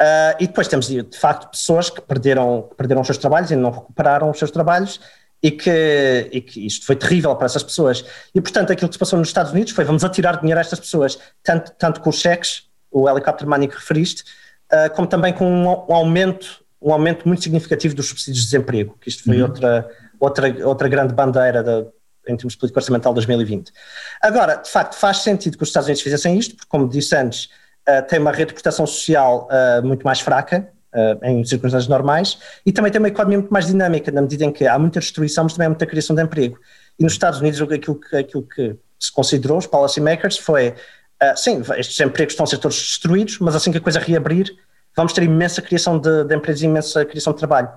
[0.00, 3.56] Uh, e depois temos, de facto, pessoas que perderam, que perderam os seus trabalhos e
[3.56, 4.98] não recuperaram os seus trabalhos
[5.42, 8.04] e que, e que, isto foi terrível para essas pessoas.
[8.34, 10.78] E, portanto, aquilo que se passou nos Estados Unidos foi vamos atirar dinheiro a estas
[10.78, 14.24] pessoas, tanto, tanto com os cheques, o helicóptero money que referiste,
[14.72, 18.96] uh, como também com um, um, aumento, um aumento muito significativo dos subsídios de desemprego,
[19.00, 19.48] que isto foi uhum.
[19.48, 21.86] outra, outra, outra grande bandeira da,
[22.28, 23.72] em termos de política orçamental 2020.
[24.20, 27.46] Agora, de facto, faz sentido que os Estados Unidos fizessem isto, porque, como disse antes,
[27.88, 32.38] uh, tem uma rede de proteção social uh, muito mais fraca, uh, em circunstâncias normais,
[32.64, 35.44] e também tem uma economia muito mais dinâmica, na medida em que há muita destruição,
[35.44, 36.58] mas também há muita criação de emprego.
[36.98, 41.62] E nos Estados Unidos, aquilo que, aquilo que se considerou, os policymakers, foi: uh, sim,
[41.76, 44.54] estes empregos estão a ser todos destruídos, mas assim que a coisa reabrir,
[44.96, 47.68] vamos ter imensa criação de, de e imensa criação de trabalho.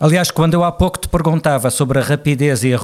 [0.00, 2.78] Aliás, quando eu há pouco te perguntava sobre a rapidez e a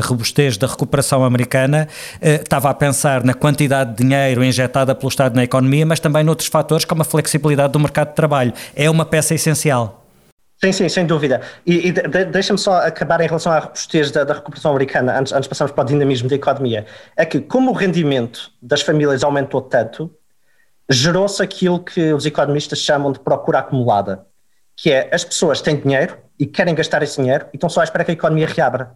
[0.00, 1.88] robustez da recuperação americana,
[2.20, 6.22] eh, estava a pensar na quantidade de dinheiro injetada pelo Estado na economia, mas também
[6.22, 8.52] noutros fatores como a flexibilidade do mercado de trabalho.
[8.74, 10.04] É uma peça essencial.
[10.64, 11.42] Sim, sim, sem dúvida.
[11.66, 15.32] E, e de, deixa-me só acabar em relação à robustez da, da recuperação americana, antes,
[15.32, 16.86] antes de passarmos para o dinamismo da economia.
[17.16, 20.10] É que, como o rendimento das famílias aumentou tanto,
[20.88, 24.24] gerou-se aquilo que os economistas chamam de procura acumulada,
[24.76, 27.84] que é as pessoas têm dinheiro, e querem gastar esse dinheiro e estão só à
[27.84, 28.92] espera que a economia reabra.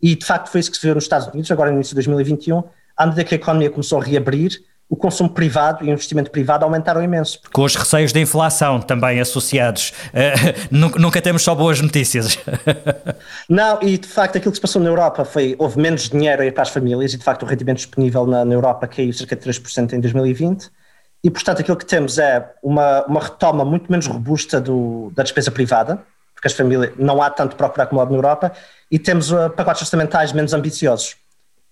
[0.00, 1.96] E de facto foi isso que se viu nos Estados Unidos, agora no início de
[1.96, 2.62] 2021,
[2.96, 6.64] à medida que a economia começou a reabrir, o consumo privado e o investimento privado
[6.64, 7.40] aumentaram imenso.
[7.52, 9.92] Com os receios da inflação também associados.
[10.16, 12.38] Uh, nunca temos só boas notícias.
[13.48, 16.46] Não, e de facto aquilo que se passou na Europa foi, houve menos dinheiro a
[16.46, 19.36] ir para as famílias e de facto o rendimento disponível na, na Europa caiu cerca
[19.36, 20.70] de 3% em 2020
[21.22, 25.50] e portanto aquilo que temos é uma, uma retoma muito menos robusta do, da despesa
[25.50, 26.02] privada,
[26.36, 28.52] porque as famílias não há tanto procura acumulado na Europa,
[28.90, 31.16] e temos uh, pacotes orçamentais menos ambiciosos.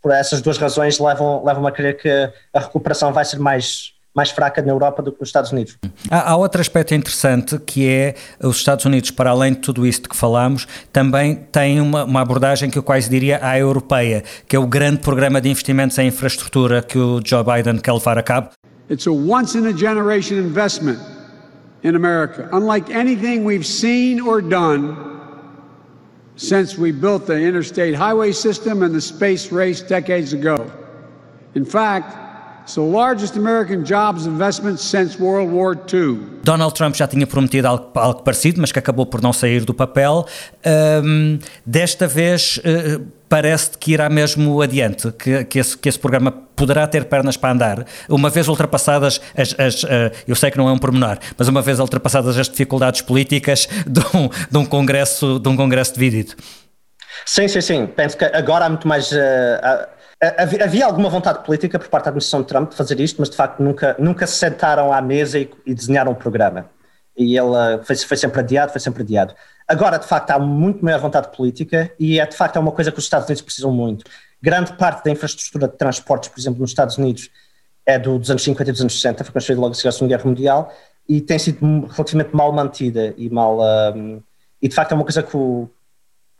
[0.02, 2.08] Por essas duas razões levam, levam a crer que
[2.52, 5.76] a recuperação vai ser mais, mais fraca na Europa do que nos Estados Unidos.
[6.10, 10.08] Há, há, outro aspecto interessante que é os Estados Unidos, para além de tudo isto
[10.08, 14.58] que falamos, também têm uma, uma abordagem que eu quase diria à europeia, que é
[14.58, 18.48] o grande programa de investimentos em infraestrutura que o Joe Biden quer levar a cabo.
[18.90, 21.13] It's a once in a generation investment
[21.84, 25.20] in America, unlike anything we've seen or done
[26.36, 30.72] since we built the interstate highway system and the space race decades ago.
[31.54, 32.23] In fact,
[32.64, 36.40] It's the largest American jobs investment since World War II.
[36.42, 39.74] Donald Trump já tinha prometido algo, algo parecido, mas que acabou por não sair do
[39.74, 40.26] papel.
[41.04, 46.32] Um, desta vez uh, parece que irá mesmo adiante, que, que, esse, que esse programa
[46.56, 49.86] poderá ter pernas para andar, uma vez ultrapassadas as, as uh,
[50.26, 54.00] eu sei que não é um pormenor, mas uma vez ultrapassadas as dificuldades políticas de
[54.16, 56.34] um, de um congresso, de um congresso dividido.
[57.26, 57.86] Sim, sim, sim.
[57.86, 59.12] Penso que agora há muito mais.
[59.12, 59.16] Uh,
[60.20, 63.36] Havia alguma vontade política por parte da administração de Trump de fazer isto, mas de
[63.36, 66.70] facto nunca, nunca se sentaram à mesa e, e desenharam um programa.
[67.16, 69.34] E ele foi, foi, sempre adiado, foi sempre adiado.
[69.68, 72.90] Agora, de facto, há muito maior vontade política e é de facto é uma coisa
[72.90, 74.04] que os Estados Unidos precisam muito.
[74.42, 77.30] Grande parte da infraestrutura de transportes, por exemplo, nos Estados Unidos,
[77.86, 80.28] é do, dos anos 50 e dos anos 60, foi construída logo a Segunda Guerra
[80.28, 80.74] Mundial
[81.08, 83.58] e tem sido relativamente mal mantida e mal.
[83.94, 84.22] Um,
[84.60, 85.68] e de facto é uma coisa que o,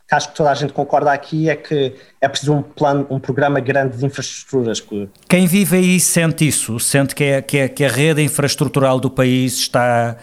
[0.07, 3.19] que acho que toda a gente concorda aqui é que é preciso um plano, um
[3.19, 4.83] programa grande de infraestruturas.
[5.27, 9.09] Quem vive aí sente isso, sente que, é, que, é, que a rede infraestrutural do
[9.09, 10.15] país está,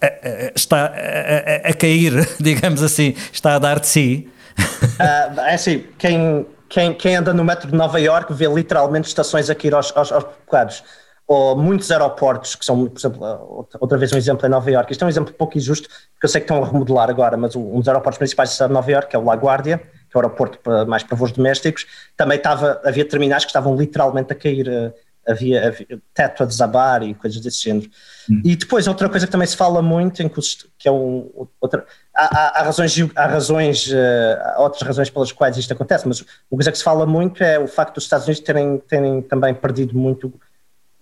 [0.00, 4.30] a, a, está a, a, cair, digamos assim, está a dar de si.
[4.58, 9.50] Uh, é assim, quem, quem, quem anda no metro de Nova York vê literalmente estações
[9.50, 10.84] a cair aos, aos, aos bocados
[11.26, 14.92] ou muitos aeroportos, que são, por exemplo, outra vez um exemplo em Nova York.
[14.92, 17.56] Isto é um exemplo pouco injusto, porque eu sei que estão a remodelar agora, mas
[17.56, 19.84] um dos aeroportos principais da cidade de Nova York, que é o LaGuardia, que
[20.14, 24.32] é o aeroporto para, mais para voos domésticos, também estava, havia terminais que estavam literalmente
[24.34, 24.92] a cair, eh,
[25.26, 27.88] havia, havia teto a desabar e coisas desse género.
[28.30, 28.42] Hum.
[28.44, 30.40] E depois, outra coisa que também se fala muito, em que,
[30.78, 35.32] que é um, outra, há, há, há, razões, há razões, eh, há outras razões pelas
[35.32, 38.26] quais isto acontece, mas uma coisa que se fala muito é o facto dos Estados
[38.26, 40.30] Unidos terem, terem também perdido muito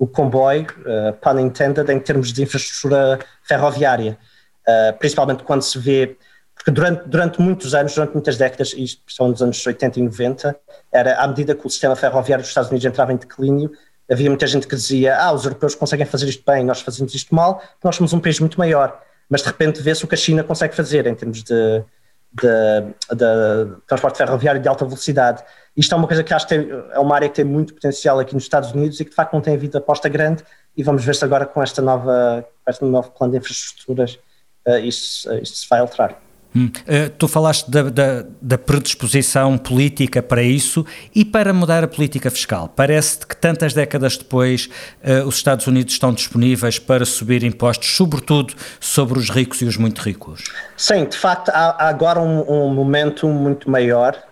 [0.03, 4.19] o comboio, uh, pun intended, em termos de infraestrutura ferroviária,
[4.67, 6.17] uh, principalmente quando se vê,
[6.57, 10.57] porque durante, durante muitos anos, durante muitas décadas, isto são nos anos 80 e 90,
[10.91, 13.71] era à medida que o sistema ferroviário dos Estados Unidos entrava em declínio,
[14.11, 17.33] havia muita gente que dizia, ah, os europeus conseguem fazer isto bem, nós fazemos isto
[17.33, 20.43] mal, nós somos um país muito maior, mas de repente vê-se o que a China
[20.43, 21.85] consegue fazer em termos de,
[22.33, 22.83] de,
[23.15, 25.45] de transporte ferroviário de alta velocidade.
[25.77, 28.19] Isto é uma coisa que acho que tem, é uma área que tem muito potencial
[28.19, 30.45] aqui nos Estados Unidos e que de facto não tem havido aposta grande
[30.77, 34.19] e vamos ver se agora com esta nova, com este novo plano de infraestruturas
[34.67, 36.21] uh, isto, uh, isto se vai alterar.
[36.55, 36.67] Hum.
[36.67, 42.31] Uh, tu falaste da, da, da, predisposição política para isso e para mudar a política
[42.31, 42.69] fiscal.
[42.69, 44.69] Parece-te que tantas décadas depois
[45.03, 49.79] uh, os Estados Unidos estão disponíveis para subir impostos, sobretudo sobre os ricos e os
[49.79, 50.45] muito ricos?
[50.77, 54.23] Sim, de facto há, há agora um, um, momento muito maior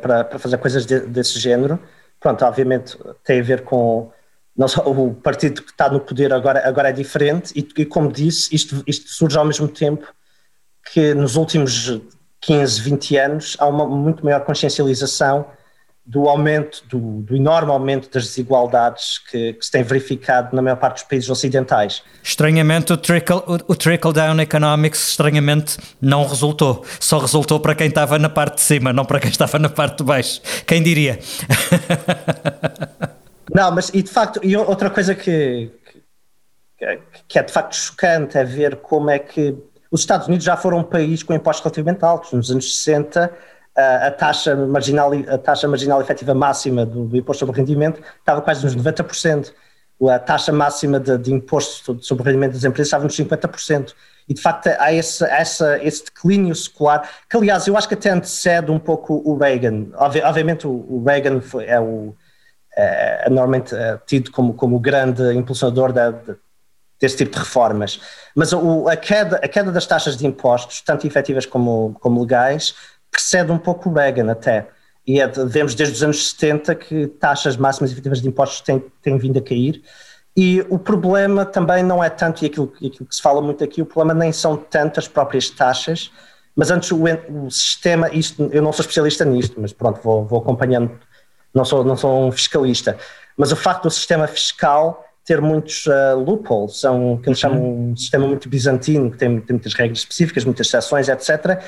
[0.00, 1.78] para, para, fazer coisas de, desse género.
[2.20, 4.10] Pronto, obviamente tem a ver com
[4.56, 8.12] não só o partido que está no poder agora, agora é diferente e, e como
[8.12, 10.06] disse, isto, isto surge ao mesmo tempo
[10.92, 12.00] que nos últimos
[12.40, 15.46] 15, 20 anos há uma muito maior consciencialização
[16.06, 20.76] do aumento, do, do enorme aumento das desigualdades que, que, se tem verificado na maior
[20.76, 22.02] parte dos países ocidentais.
[22.22, 26.84] Estranhamente, o trickle, o, o trickle down economics, estranhamente, não resultou.
[27.00, 29.98] Só resultou para quem estava na parte de cima, não para quem estava na parte
[29.98, 30.42] de baixo.
[30.66, 31.18] Quem diria?
[33.54, 35.70] não, mas e de facto, e outra coisa que,
[37.26, 39.56] que é de facto chocante é ver como é que
[39.90, 42.32] os Estados Unidos já foram um país com impostos relativamente altos.
[42.32, 43.32] Nos anos 60,
[43.76, 48.64] a taxa marginal, a taxa marginal efetiva máxima do, do imposto sobre rendimento estava quase
[48.64, 49.52] nos 90%.
[50.10, 53.94] A taxa máxima de, de imposto sobre o rendimento das empresas estava nos 50%.
[54.28, 58.10] E de facto há esse, essa, esse declínio secular, que aliás eu acho que até
[58.10, 59.86] antecede um pouco o Reagan.
[59.94, 62.14] Obviamente o Reagan foi, é o
[62.76, 66.36] é, normalmente é, tido como, como o grande impulsionador da, de,
[67.00, 68.00] desse tipo de reformas.
[68.34, 72.74] Mas o, a, queda, a queda das taxas de impostos, tanto efetivas como, como legais,
[73.14, 74.66] precede um pouco o Reagan até.
[75.06, 79.16] E é, vemos desde os anos 70 que taxas máximas efetivas de impostos têm, têm
[79.18, 79.82] vindo a cair.
[80.36, 83.80] E o problema também não é tanto, e aquilo, aquilo que se fala muito aqui,
[83.80, 86.10] o problema nem são tanto as próprias taxas,
[86.56, 90.40] mas antes o, o sistema, isto, eu não sou especialista nisto, mas pronto, vou, vou
[90.40, 90.90] acompanhando,
[91.54, 92.96] não sou, não sou um fiscalista,
[93.36, 97.50] mas o facto do sistema fiscal ter muitos uh, loopholes, são que eles uhum.
[97.50, 101.62] chamam um sistema muito bizantino, que tem, tem muitas regras específicas, muitas exceções, etc.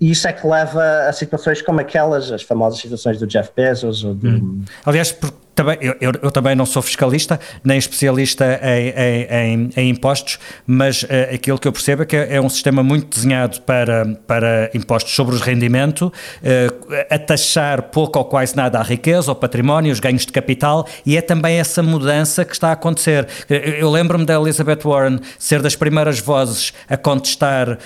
[0.00, 4.02] E isso é que leva a situações como aquelas, as famosas situações do Jeff Bezos
[4.04, 4.28] ou do...
[4.28, 4.64] Hum.
[4.84, 5.16] Aliás,
[5.54, 11.02] também, eu, eu, eu, também não sou fiscalista, nem especialista em, em, em, impostos, mas
[11.04, 15.14] uh, aquilo que eu percebo é que é, um sistema muito desenhado para, para impostos
[15.14, 16.12] sobre os rendimento,
[16.42, 20.86] uh, a taxar pouco ou quase nada a riqueza, o património, os ganhos de capital,
[21.06, 23.26] e é também essa mudança que está a acontecer.
[23.48, 27.76] Eu, eu lembro-me da Elizabeth Warren ser das primeiras vozes a contestar uh,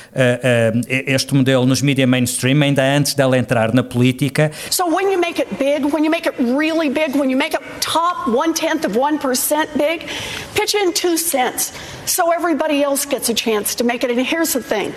[0.89, 4.51] este modelo nos media mainstream, ainda antes dela entrar na política.
[4.71, 7.58] So when you make it big, when you make it really big, when you make
[7.81, 10.09] top one tenth of 1% big,
[10.55, 11.73] pitch in two cents
[12.09, 14.11] so everybody else gets a chance to make it.
[14.11, 14.93] And here's the thing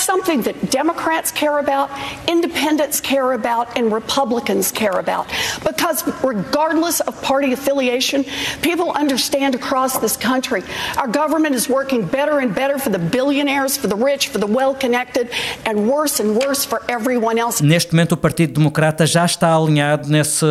[0.00, 1.90] something that Democrats care about,
[2.28, 5.28] independents care about, and Republicans care about.
[5.64, 8.24] Because regardless of party affiliation,
[8.62, 10.62] people understand across this country
[10.96, 14.46] our government is working better and better for the billionaires, for the rich, for the
[14.46, 15.30] well connected,
[15.66, 17.62] and worse and worse for everyone else.
[17.62, 20.46] Neste momento, o Partido Democrata já está alinhado nesse,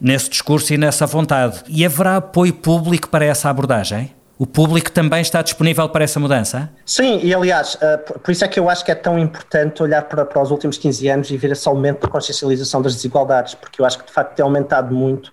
[0.00, 1.62] nesse discurso e nessa vontade.
[1.68, 4.10] E haverá apoio público para essa abordagem?
[4.44, 6.70] O público também está disponível para essa mudança?
[6.84, 10.02] Sim, e aliás, uh, por isso é que eu acho que é tão importante olhar
[10.02, 13.80] para, para os últimos 15 anos e ver esse aumento da consciencialização das desigualdades, porque
[13.80, 15.32] eu acho que de facto tem aumentado muito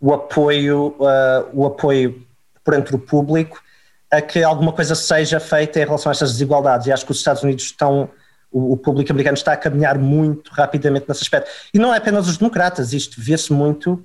[0.00, 2.26] o apoio, uh, o apoio
[2.64, 3.62] por entre o público
[4.10, 6.88] a que alguma coisa seja feita em relação a estas desigualdades.
[6.88, 8.10] E acho que os Estados Unidos estão,
[8.50, 11.48] o, o público americano está a caminhar muito rapidamente nesse aspecto.
[11.72, 14.04] E não é apenas os democratas, isto vê-se muito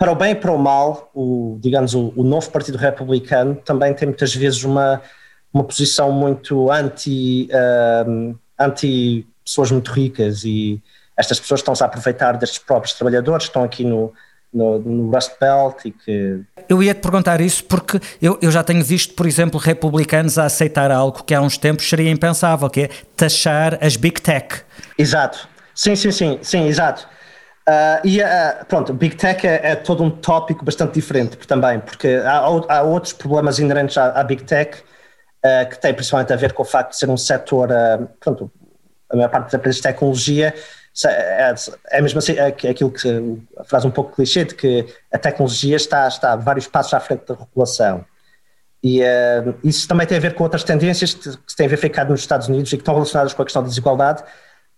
[0.00, 3.92] para o bem e para o mal, o, digamos, o, o, novo Partido Republicano também
[3.92, 5.02] tem muitas vezes uma,
[5.52, 10.82] uma posição muito anti, uh, anti pessoas muito ricas e
[11.18, 14.10] estas pessoas estão-se a aproveitar destes próprios trabalhadores estão aqui no,
[14.50, 16.40] no, no, Rust Belt e que...
[16.66, 20.46] Eu ia te perguntar isso porque eu, eu já tenho visto, por exemplo, republicanos a
[20.46, 24.62] aceitar algo que há uns tempos seria impensável, que é taxar as Big Tech.
[24.96, 25.46] Exato.
[25.74, 27.06] Sim, sim, sim, sim, exato.
[27.68, 32.08] Uh, e uh, pronto, Big Tech é, é, todo um tópico bastante diferente também, porque
[32.24, 36.52] há, há outros problemas inerentes à, à Big Tech uh, que têm principalmente a ver
[36.52, 37.68] com o facto de ser um setor,
[38.18, 38.50] pronto,
[39.10, 40.54] a maior parte das empresas de tecnologia
[41.06, 41.54] é,
[41.90, 43.08] é mesmo assim, é aquilo que
[43.56, 47.24] a frase um pouco clichê de que a tecnologia está, está vários passos à frente
[47.26, 48.04] da regulação.
[48.82, 49.00] E
[49.62, 52.72] isso também tem a ver com outras tendências que, que têm verificado nos Estados Unidos
[52.72, 54.24] e que estão relacionadas com a questão da desigualdade,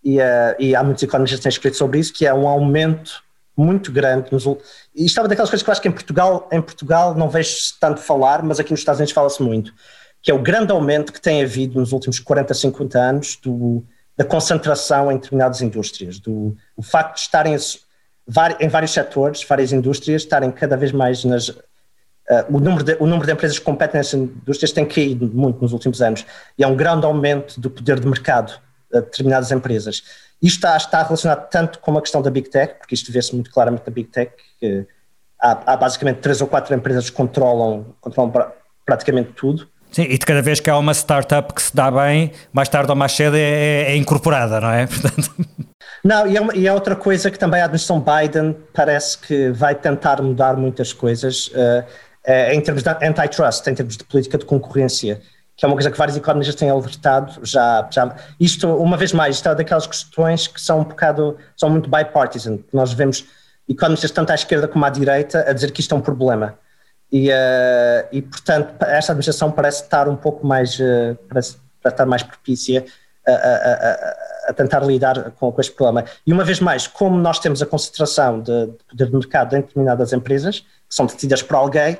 [0.05, 3.23] e, uh, e há muitos economistas que têm escrito sobre isso, que é um aumento
[3.57, 4.33] muito grande.
[4.33, 4.45] Nos,
[4.95, 7.57] e isto é daquelas coisas que eu acho que em Portugal, em Portugal não vejo
[7.81, 9.73] tanto falar, mas aqui nos Estados Unidos fala-se muito,
[10.21, 13.85] que é o grande aumento que tem havido nos últimos 40, 50 anos do,
[14.17, 17.57] da concentração em determinadas indústrias, do o facto de estarem
[18.61, 21.49] em vários setores, várias indústrias, estarem cada vez mais nas.
[21.49, 25.61] Uh, o, número de, o número de empresas que competem nessas indústrias tem caído muito
[25.61, 26.25] nos últimos anos
[26.57, 28.61] e há um grande aumento do poder de mercado
[28.93, 30.03] a determinadas empresas.
[30.43, 33.51] Isto está, está, relacionado tanto com a questão da Big Tech, porque isto vê-se muito
[33.51, 34.87] claramente na Big Tech, que
[35.41, 38.53] há, há, basicamente três ou quatro empresas que controlam, controlam pra,
[38.85, 39.69] praticamente tudo.
[39.93, 42.91] Sim, e de cada vez que há uma startup que se dá bem, mais tarde
[42.91, 44.87] ou mais cedo é, é, é incorporada, não é?
[44.89, 45.33] Portanto...
[46.03, 49.51] Não, e é, uma, e é, outra coisa que também a administração Biden parece que
[49.51, 51.85] vai tentar mudar muitas coisas uh,
[52.27, 55.21] uh, em termos de antitrust, em termos de política de concorrência
[55.63, 58.17] que é uma coisa que vários economistas têm alertado já, já.
[58.41, 62.59] Isto, uma vez mais, isto é daquelas questões que são um bocado, são muito bipartisan,
[62.73, 63.25] nós vemos
[63.69, 66.59] economistas tanto à esquerda como à direita a dizer que isto é um problema.
[67.13, 72.25] E, uh, e portanto, esta administração parece estar um pouco mais, uh, parece estar mais
[72.25, 72.85] propícia
[73.25, 76.05] a, a, a, a tentar lidar com, com, este problema.
[76.27, 79.61] E uma vez mais, como nós temos a concentração de, de poder de mercado em
[79.61, 81.97] determinadas empresas, que são detidas por alguém,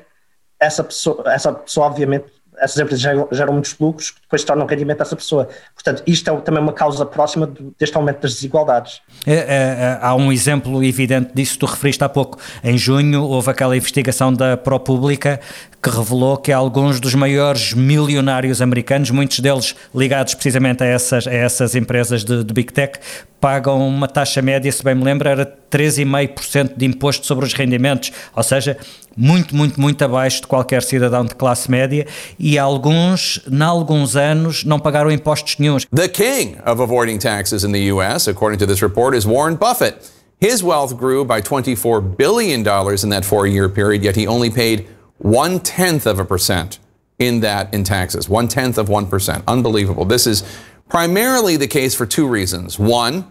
[0.59, 5.01] essa pessoa, essa pessoa obviamente essas empresas geram, geram, muitos lucros que depois tornam rendimento
[5.01, 5.49] a essa pessoa.
[5.75, 9.01] Portanto, isto é também uma causa próxima deste aumento das desigualdades.
[9.27, 12.39] É, é, é, há um exemplo evidente disso, tu referiste há pouco.
[12.63, 15.41] Em junho houve aquela investigação da ProPublica
[15.83, 21.33] que revelou que alguns dos maiores milionários americanos, muitos deles ligados precisamente a essas, a
[21.33, 23.01] essas empresas de, de Big Tech,
[23.41, 28.13] pagam uma taxa média, se bem me lembro, era 3,5% de imposto sobre os rendimentos,
[28.37, 28.79] ou seja,
[29.17, 32.07] muito, muito, muito abaixo de qualquer cidadão de classe média
[32.39, 35.87] e alguns, em alguns anos, não pagaram impostos nenhums.
[35.95, 39.97] The king of avoiding taxes in the US, according to this report, is Warren Buffett.
[40.41, 44.89] His wealth grew by $24 billion in that four-year period, yet he only paid
[45.19, 46.81] one tenth of a percent
[47.19, 48.29] in that in taxes.
[48.29, 49.43] One tenth of 1%.
[49.47, 50.05] Unbelievable.
[50.05, 50.43] This is
[50.89, 52.79] primarily the case for two reasons.
[52.79, 53.31] One,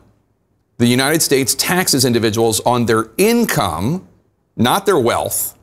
[0.78, 4.08] the United States taxes individuals on their income,
[4.56, 5.58] not their wealth.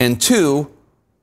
[0.00, 0.68] And two,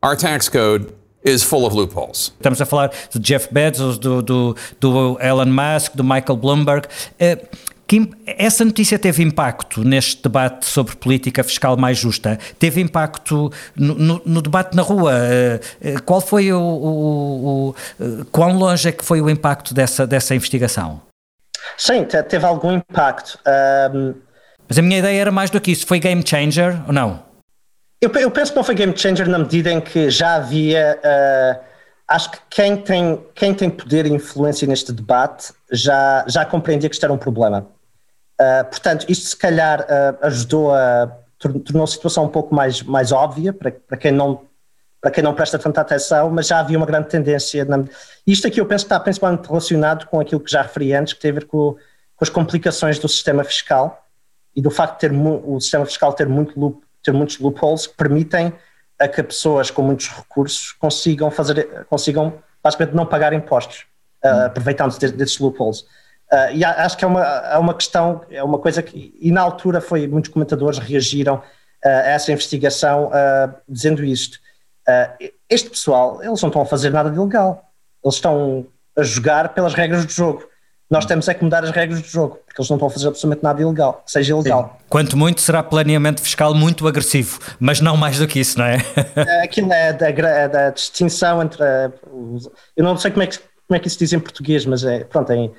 [0.01, 0.93] our tax code
[1.23, 2.33] is full of loopholes.
[2.39, 6.87] Estamos a falar do Jeff Bezos, do, do, do Elon Musk, do Michael Bloomberg.
[7.19, 7.37] Uh,
[7.85, 12.39] que essa notícia teve impacto neste debate sobre política fiscal mais justa?
[12.57, 15.11] Teve impacto no, no, no debate na rua?
[15.13, 20.07] Eh, eh, qual foi o, o, o, Quão longe é que foi o impacto dessa,
[20.07, 21.01] dessa investigação?
[21.77, 23.37] Sim, teve algum impacto.
[23.93, 24.15] Um...
[24.67, 25.85] Mas a minha ideia era mais do que isso.
[25.85, 27.32] Foi game changer ou não?
[28.03, 30.99] Eu, eu penso que não foi game changer na medida em que já havia.
[31.03, 31.73] Uh
[32.07, 36.95] acho que quem tem, quem tem poder e influência neste debate já, já compreendia que
[36.95, 37.67] isto era um problema.
[38.39, 41.07] Uh, portanto, isto se calhar uh, ajudou a.
[41.39, 44.45] tornou a situação um pouco mais, mais óbvia para, para, quem não,
[45.01, 47.65] para quem não presta tanta atenção, mas já havia uma grande tendência.
[47.65, 47.83] Na,
[48.25, 51.19] isto aqui eu penso que está principalmente relacionado com aquilo que já referi antes, que
[51.19, 51.73] tem a ver com,
[52.15, 54.05] com as complicações do sistema fiscal
[54.55, 57.95] e do facto de ter o sistema fiscal ter, muito loop, ter muitos loopholes que
[57.95, 58.53] permitem
[58.99, 62.33] a que pessoas com muitos recursos consigam fazer, consigam
[62.63, 63.85] basicamente não pagar impostos,
[64.23, 65.81] uh, aproveitando-se desses loopholes.
[66.31, 69.41] Uh, e acho que é uma, é uma questão, é uma coisa que, e na
[69.41, 71.41] altura foi, muitos comentadores reagiram uh,
[71.83, 74.39] a essa investigação uh, dizendo isto.
[75.49, 77.69] este pessoal, eles não estão a fazer nada de ilegal,
[78.03, 78.65] eles estão
[78.97, 80.47] a jogar pelas regras do jogo.
[80.93, 83.07] Nós temos é que mudar as regras do jogo, porque eles não estão a fazer
[83.07, 84.77] absolutamente nada ilegal, que seja ilegal.
[84.77, 84.85] Sim.
[84.87, 88.77] Quanto muito será planeamento fiscal muito agressivo, mas não mais do que isso, não é?
[89.43, 91.63] Aquilo é da, é da distinção entre.
[92.77, 95.03] Eu não sei como é que, como é que isso diz em português, mas é,
[95.03, 95.49] pronto, é,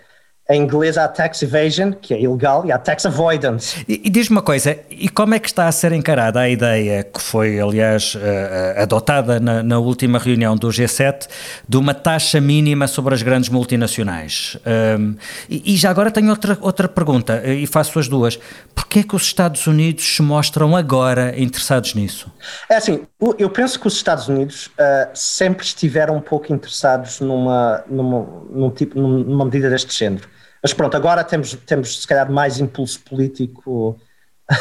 [0.49, 3.83] em inglês há tax evasion, que é ilegal, e há tax avoidance.
[3.89, 7.03] E, e diz-me uma coisa, e como é que está a ser encarada a ideia,
[7.03, 11.27] que foi, aliás, uh, adotada na, na, última reunião do G7,
[11.67, 14.59] de uma taxa mínima sobre as grandes multinacionais?
[14.99, 15.15] Um,
[15.49, 18.39] e, e, já agora tenho outra, outra pergunta, eh, e faço as duas.
[18.75, 22.31] Porquê é que os Estados Unidos se mostram agora interessados nisso?
[22.69, 23.07] É assim,
[23.39, 28.71] eu penso que os Estados Unidos uh, sempre estiveram um pouco interessados numa, numa, num
[28.71, 30.35] tipo, numa medida deste género.
[30.65, 34.01] Mas pronto, agora temos, temos se calhar mais impulso político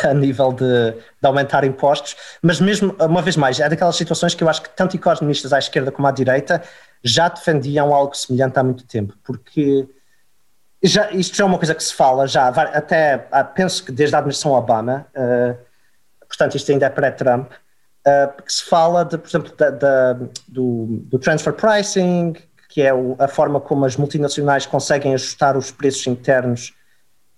[0.03, 4.43] a nível de, de, aumentar impostos, mas mesmo, uma vez mais, é daquelas situações que
[4.43, 6.61] eu acho que tanto economistas à esquerda como à direita
[7.01, 9.87] já defendiam algo semelhante há muito tempo, porque
[10.83, 14.13] já, isto já é uma coisa que se fala já, até ah, penso que desde
[14.13, 15.57] a administração Obama, uh,
[16.27, 20.13] portanto isto ainda é pré-Trump, uh, que se fala, de, por exemplo, da,
[20.49, 22.33] do, do transfer pricing,
[22.73, 26.73] que é a forma como as multinacionais conseguem ajustar os preços internos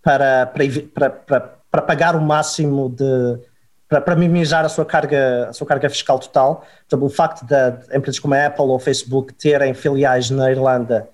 [0.01, 0.49] para,
[0.93, 3.38] para, para, para pagar o máximo de.
[3.86, 6.65] Para, para, minimizar a sua, carga, a sua carga fiscal total.
[6.88, 11.09] Então, o facto de empresas como a Apple ou Facebook terem filiais na Irlanda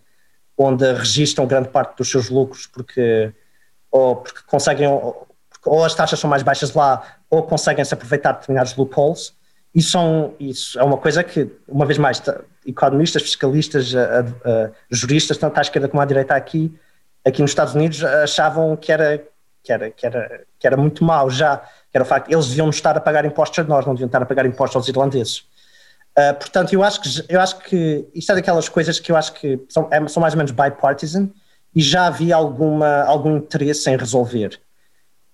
[0.55, 3.33] onde registram grande parte dos seus lucros porque
[3.89, 5.27] ou porque conseguem ou,
[5.65, 9.33] ou as taxas são mais baixas lá ou conseguem se aproveitar de determinados loopholes
[9.73, 12.21] isso, isso é uma coisa que, uma vez mais,
[12.65, 13.93] economistas, fiscalistas,
[14.89, 16.77] juristas, tanto à esquerda como à direita aqui,
[17.25, 19.23] aqui nos Estados Unidos, achavam que era,
[19.63, 22.69] que era, que era, que era muito mau já, que era o facto eles deviam
[22.69, 25.39] estar a pagar impostos a nós, não deviam estar a pagar impostos aos irlandeses.
[26.17, 29.33] Uh, portanto, eu acho, que, eu acho que isto é daquelas coisas que eu acho
[29.33, 31.29] que são, é, são mais ou menos bipartisan
[31.73, 34.59] e já havia alguma, algum interesse em resolver.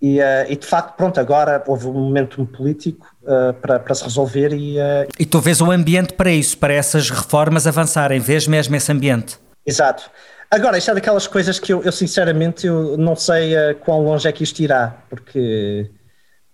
[0.01, 4.03] E, uh, e, de facto, pronto, agora houve um momento político uh, para, para se
[4.03, 4.77] resolver e...
[4.77, 8.91] Uh, e tu vês o ambiente para isso, para essas reformas avançarem, vês mesmo esse
[8.91, 9.39] ambiente?
[9.65, 10.09] Exato.
[10.51, 14.31] Agora, isto é daquelas coisas que eu, eu sinceramente eu não sei quão longe é
[14.31, 15.89] que isto irá, porque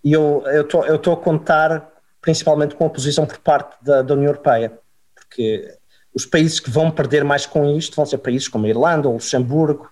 [0.03, 4.71] eu estou a contar principalmente com a posição por parte da, da União Europeia,
[5.13, 5.77] porque
[6.15, 9.13] os países que vão perder mais com isto vão ser países como a Irlanda ou
[9.13, 9.87] Luxemburgo,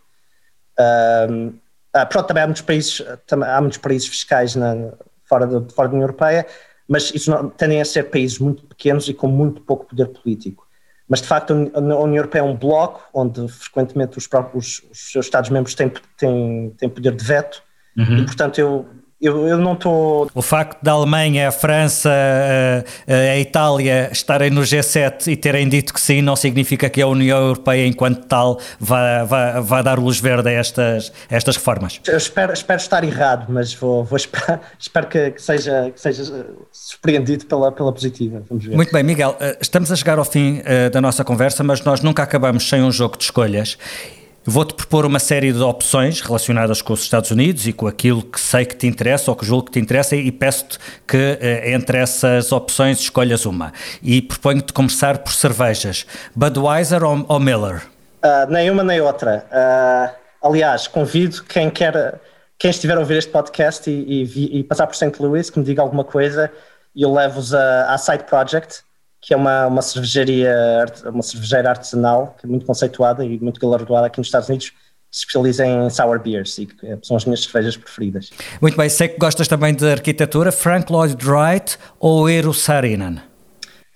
[1.96, 4.94] Uh, pronto, também há muitos países, também há muitos países fiscais na,
[5.32, 6.46] fora, de, fora da União Europeia,
[6.88, 10.68] mas isso não, tendem a ser países muito pequenos e com muito pouco poder político.
[11.08, 15.26] Mas de facto a União Europeia é um bloco onde frequentemente os, próprios, os seus
[15.26, 17.62] Estados-membros têm, têm, têm poder de veto
[17.98, 18.20] uhum.
[18.20, 18.86] e portanto eu
[19.22, 20.30] eu, eu não estou.
[20.34, 22.10] O facto da Alemanha, a França,
[23.08, 27.08] a, a, Itália estarem no G7 e terem dito que sim, não significa que a
[27.08, 32.02] União Europeia, enquanto tal, vá, vá, vá dar luz verde a estas, a estas reformas.
[32.08, 36.46] Eu espero, espero estar errado, mas vou, vou esperar, espero que, que, seja, que seja
[36.72, 38.42] surpreendido pela, pela positiva.
[38.50, 38.76] Vamos ver.
[38.76, 42.02] Muito bem, Miguel, eh, estamos a chegar ao fim uh, da nossa conversa, mas nós
[42.02, 43.78] nunca acabamos sem um jogo de escolhas.
[44.44, 48.40] Vou-te propor uma série de opções relacionadas com os Estados Unidos e com aquilo que
[48.40, 52.00] sei que te interessa ou que julgo que te interessa e peço-te que eh, entre
[52.00, 53.72] essas opções escolhas uma.
[54.02, 56.08] E proponho-te começar por cervejas.
[56.36, 57.84] Budweiser ou, ou Miller?
[58.26, 59.46] Uh, nem uma nem outra.
[59.52, 62.20] Uh, aliás, convido quem quer,
[62.58, 65.14] quem estiver a ouvir este podcast e, e, e passar por St.
[65.20, 66.52] Louis que me diga alguma coisa
[66.96, 68.84] e eu levo-os à Side Project
[69.22, 74.08] que é uma, uma cervejaria, uma cervejeira artesanal, que é muito conceituada e muito galardoada
[74.08, 74.76] aqui nos Estados Unidos, que
[75.12, 78.32] se especializa em sour beers e que são as minhas cervejas preferidas.
[78.60, 83.22] Muito bem, sei que gostas também de arquitetura, Frank Lloyd Wright ou Eero Saarinen?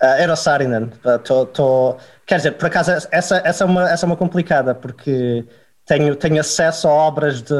[0.01, 1.97] Uh, Eero Saarinen, uh, tô, tô,
[2.27, 5.43] quer dizer, por acaso essa, essa, é uma, essa é uma complicada, porque
[5.85, 7.55] tenho, tenho acesso a obras de,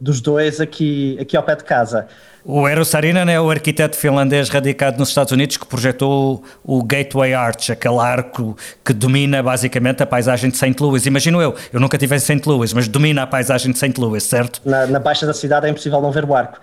[0.00, 2.06] dos dois aqui, aqui ao pé de casa.
[2.48, 7.34] O Eero Saarinen é o arquiteto finlandês radicado nos Estados Unidos que projetou o Gateway
[7.34, 10.76] Arch, aquele arco que domina basicamente a paisagem de St.
[10.80, 11.04] Louis.
[11.06, 12.42] Imagino eu, eu nunca estive em St.
[12.46, 14.00] Louis, mas domina a paisagem de St.
[14.00, 14.60] Louis, certo?
[14.64, 16.58] Na, na baixa da cidade é impossível não ver o arco.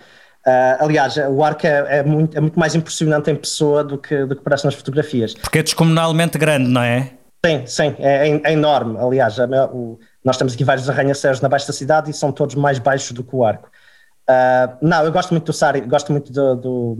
[0.47, 4.25] Uh, aliás, o arco é, é, muito, é muito mais impressionante em pessoa do que,
[4.25, 5.33] do que parece nas fotografias.
[5.33, 7.11] Porque é descomunalmente grande, não é?
[7.45, 8.97] Sim, sim, é, é, é enorme.
[8.97, 9.37] Aliás,
[9.73, 13.11] o, nós temos aqui vários arranha-céus na baixa da cidade e são todos mais baixos
[13.11, 13.69] do que o arco.
[14.29, 16.95] Uh, não, eu gosto muito do Sari, gosto muito do, do,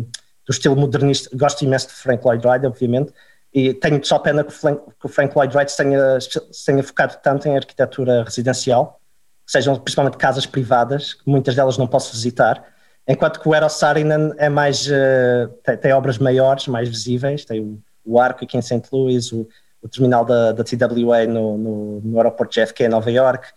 [0.46, 3.14] do, estilo modernista, gosto imenso de Frank Lloyd Wright, obviamente,
[3.54, 6.18] e tenho só pena que o Frank, que o Frank Lloyd Wright tenha,
[6.66, 9.00] tenha focado tanto em arquitetura residencial,
[9.48, 12.62] sejam principalmente casas privadas, que muitas delas não posso visitar,
[13.08, 17.62] enquanto que o Eros Saarinen é mais, uh, tem, tem, obras maiores, mais visíveis, tem
[17.62, 18.84] o, o arco aqui em St.
[18.92, 19.48] Louis, o,
[19.84, 23.50] o terminal da, da TWA no, no, no aeroporto JFK em Nova York,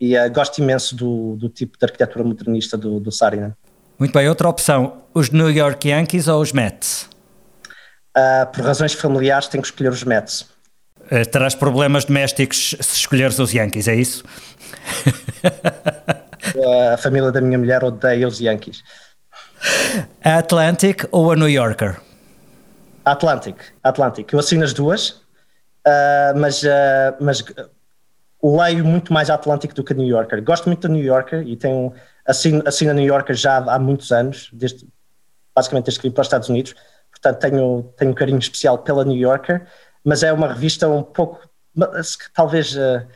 [0.00, 3.52] e uh, gosto imenso do, do, tipo de arquitetura modernista do, do Saarinen.
[3.98, 7.08] Muito bem, outra opção, os New York Yankees ou os Mets?
[8.16, 10.48] Uh, por razões familiares tenho que escolher os Mets.
[11.02, 14.24] Uh, terás problemas domésticos se escolheres os Yankees, é isso?
[16.92, 18.82] a família da minha mulher odeia os Yankees.
[20.22, 22.00] A Atlantic ou a New Yorker?
[23.04, 24.32] Atlantic, Atlantic.
[24.32, 25.23] Eu assino as duas,
[25.86, 27.44] uh, mas, uh, mas
[28.42, 30.42] leio muito mais a Atlantic do que New Yorker.
[30.42, 31.92] Gosto muito da New Yorker e tenho
[32.26, 34.86] assino, assino a New Yorker já há muitos anos, desde,
[35.54, 36.74] basicamente desde que vim para os Estados Unidos.
[37.10, 39.66] Portanto, tenho, tenho um carinho especial pela New Yorker,
[40.04, 41.40] mas é uma revista um pouco,
[42.34, 43.06] talvez, uh,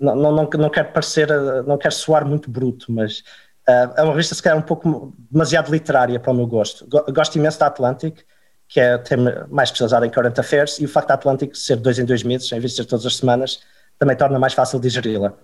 [0.00, 1.28] não, não, não, não quero parecer,
[1.66, 3.22] não quero soar muito bruto, mas
[3.66, 6.86] é uma revista se calhar um pouco demasiado literária para o meu gosto.
[7.12, 8.24] Gosto imenso da Atlantic,
[8.70, 9.02] que é
[9.50, 12.50] mais especializada em current affairs, e o facto da Atlantic ser dois em dois meses,
[12.52, 13.60] em vez de ser todas as semanas,
[13.98, 15.34] também torna mais fácil digeri-la.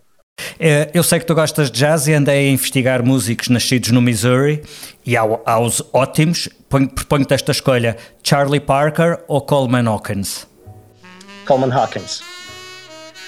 [0.58, 4.00] É, eu sei que tu gostas de jazz e andei a investigar músicos nascidos no
[4.00, 4.62] Missouri
[5.04, 6.48] e há, há os ótimos.
[6.68, 10.46] Proponho-te esta escolha: Charlie Parker ou Coleman Hawkins?
[11.46, 12.22] Coleman Hawkins.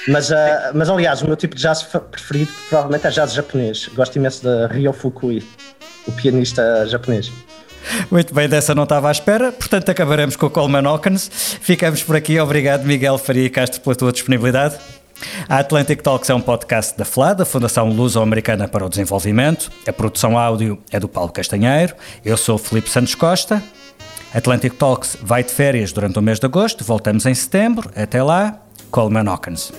[0.07, 0.35] Mas, uh,
[0.75, 3.89] mas aliás, o meu tipo de jazz preferido provavelmente é jazz japonês.
[3.95, 5.47] Gosto imenso de Ryo Fukui,
[6.07, 7.31] o pianista japonês.
[8.11, 11.31] Muito bem, dessa não estava à espera, portanto acabaremos com o Coleman Hawkins.
[11.61, 12.39] Ficamos por aqui.
[12.39, 14.77] Obrigado, Miguel Faria Castro, pela tua disponibilidade.
[15.49, 19.71] A Atlantic Talks é um podcast da FLA, da Fundação Luso-Americana para o Desenvolvimento.
[19.87, 21.95] A produção áudio é do Paulo Castanheiro.
[22.25, 23.63] Eu sou o Felipe Santos Costa.
[24.33, 26.85] Atlantic Talks vai de férias durante o mês de agosto.
[26.85, 27.91] Voltamos em setembro.
[27.97, 28.61] Até lá,
[28.91, 29.73] Coleman Hawkins.